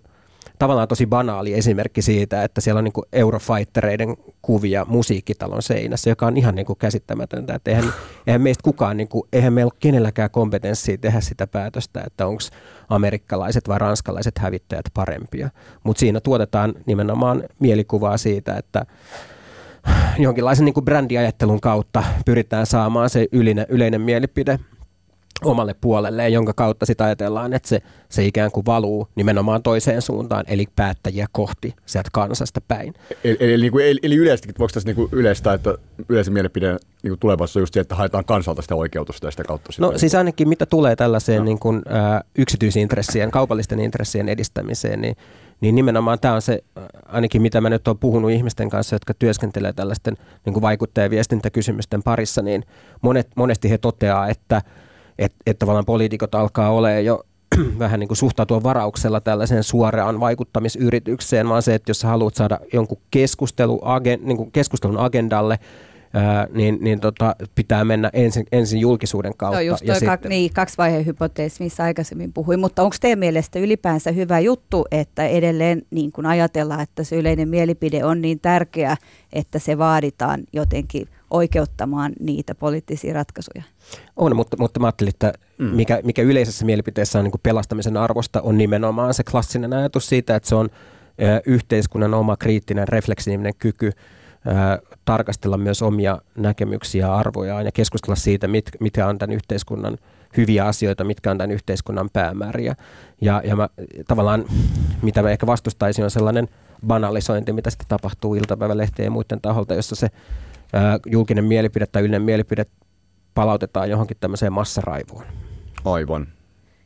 [0.58, 6.36] tavallaan tosi banaali esimerkki siitä, että siellä on niin eurofightereiden kuvia musiikkitalon seinässä, joka on
[6.36, 7.54] ihan niin kuin käsittämätöntä.
[7.54, 7.92] Että eihän,
[8.26, 12.42] eihän meistä kukaan, niin kuin, eihän meillä ole kenelläkään kompetenssia tehdä sitä päätöstä, että onko
[12.88, 15.50] amerikkalaiset vai ranskalaiset hävittäjät parempia.
[15.84, 18.86] Mutta siinä tuotetaan nimenomaan mielikuvaa siitä, että
[20.18, 24.58] jonkinlaisen niin kuin brändiajattelun kautta pyritään saamaan se yleinen, yleinen mielipide
[25.44, 30.44] omalle puolelleen, jonka kautta sitä ajatellaan, että se, se ikään kuin valuu nimenomaan toiseen suuntaan,
[30.48, 32.94] eli päättäjiä kohti sieltä kansasta päin.
[33.24, 35.74] Eli, eli, niin kuin, eli, eli yleisestikin, voiko tässä niin kuin yleistä, että
[36.08, 39.72] yleisen mielipide niin tulevaisuudessa on just se, että haetaan kansalta sitä oikeutusta ja sitä kautta
[39.72, 39.82] sitä.
[39.82, 41.44] No siis ainakin mitä tulee tällaiseen no.
[41.44, 45.16] niin kuin, ä, yksityisintressien, kaupallisten intressien edistämiseen, niin,
[45.60, 46.64] niin nimenomaan tämä on se,
[47.06, 51.10] ainakin mitä mä nyt olen puhunut ihmisten kanssa, jotka työskentelee tällaisten niin kuin vaikuttaja- ja
[51.10, 52.64] viestintäkysymysten parissa, niin
[53.02, 54.62] monet, monesti he toteaa, että
[55.18, 57.24] et, et tavallaan poliitikot alkaa olemaan jo
[57.78, 62.58] vähän niin kuin suhtautua varauksella tällaiseen suoraan vaikuttamisyritykseen, vaan se, että jos sä haluat saada
[62.72, 65.58] jonkun keskustelu, agen, niin kuin keskustelun agendalle,
[66.14, 69.58] ää, niin, niin tota, pitää mennä ensin, ensin julkisuuden kautta.
[69.58, 72.60] on just ja toi kak, niin, kaksivaiheen hypoteesi, missä aikaisemmin puhuin.
[72.60, 77.48] Mutta onko teidän mielestä ylipäänsä hyvä juttu, että edelleen niin kun ajatellaan, että se yleinen
[77.48, 78.96] mielipide on niin tärkeä,
[79.32, 83.62] että se vaaditaan jotenkin oikeuttamaan niitä poliittisia ratkaisuja?
[84.16, 85.64] On, mutta, mutta mä ajattelin, että mm.
[85.66, 90.36] mikä, mikä yleisessä mielipiteessä on niin kuin pelastamisen arvosta, on nimenomaan se klassinen ajatus siitä,
[90.36, 90.68] että se on
[91.22, 93.92] ö, yhteiskunnan oma kriittinen, refleksiivinen kyky
[95.04, 99.98] tarkastella myös omia näkemyksiä ja arvojaan ja keskustella siitä, mit, mitkä on tämän yhteiskunnan
[100.36, 102.74] hyviä asioita, mitkä on tämän yhteiskunnan päämääriä.
[103.20, 103.68] Ja, ja mä,
[104.08, 104.44] tavallaan,
[105.02, 106.48] mitä mä ehkä vastustaisin, on sellainen
[106.86, 112.22] banalisointi, mitä sitten tapahtuu iltapäivälehtien ja muiden taholta, jossa se ö, julkinen mielipide tai yleinen
[112.22, 112.66] mielipide
[113.34, 115.24] palautetaan johonkin tämmöiseen massaraivoon.
[115.84, 116.28] Aivan.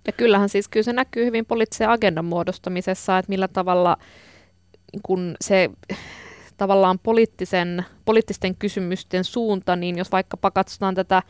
[0.07, 3.97] Ja kyllähän siis kyllä se näkyy hyvin poliittisen agendan muodostamisessa, että millä tavalla
[5.03, 5.71] kun se
[6.57, 11.23] tavallaan poliittisen, poliittisten kysymysten suunta, niin jos vaikkapa katsotaan tätä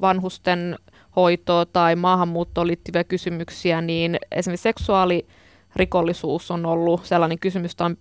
[0.00, 0.76] vanhusten
[1.16, 7.96] hoitoa tai maahanmuuttoon liittyviä kysymyksiä, niin esimerkiksi seksuaalirikollisuus on ollut sellainen kysymys, jota on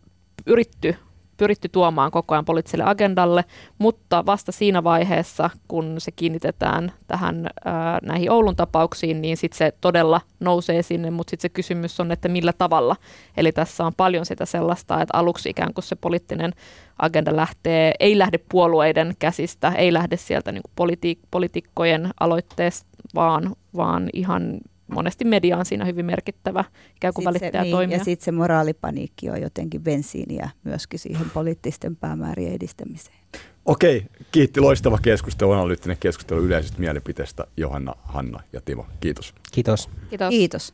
[0.46, 0.96] yritty
[1.40, 3.46] pyritty tuomaan koko ajan poliittiselle agendalle,
[3.78, 9.74] mutta vasta siinä vaiheessa, kun se kiinnitetään tähän ää, näihin Oulun tapauksiin, niin sitten se
[9.82, 12.96] todella nousee sinne, mutta sitten se kysymys on, että millä tavalla.
[13.38, 16.54] Eli tässä on paljon sitä sellaista, että aluksi ikään kuin se poliittinen
[17.00, 24.10] agenda lähtee, ei lähde puolueiden käsistä, ei lähde sieltä niin politi- poliitikkojen aloitteesta, vaan, vaan
[24.14, 24.60] ihan
[24.92, 26.64] monesti media on siinä hyvin merkittävä
[26.96, 27.98] ikään kuin välittäjä niin, toimia.
[27.98, 33.18] Ja sitten se moraalipaniikki on jotenkin bensiiniä myöskin siihen poliittisten päämäärien edistämiseen.
[33.66, 38.86] Okei, kiitti loistava keskustelu, analyyttinen keskustelu yleisestä mielipiteestä Johanna, Hanna ja Timo.
[39.00, 39.34] Kiitos.
[39.52, 39.90] Kiitos.
[40.10, 40.30] Kiitos.
[40.30, 40.74] Kiitos.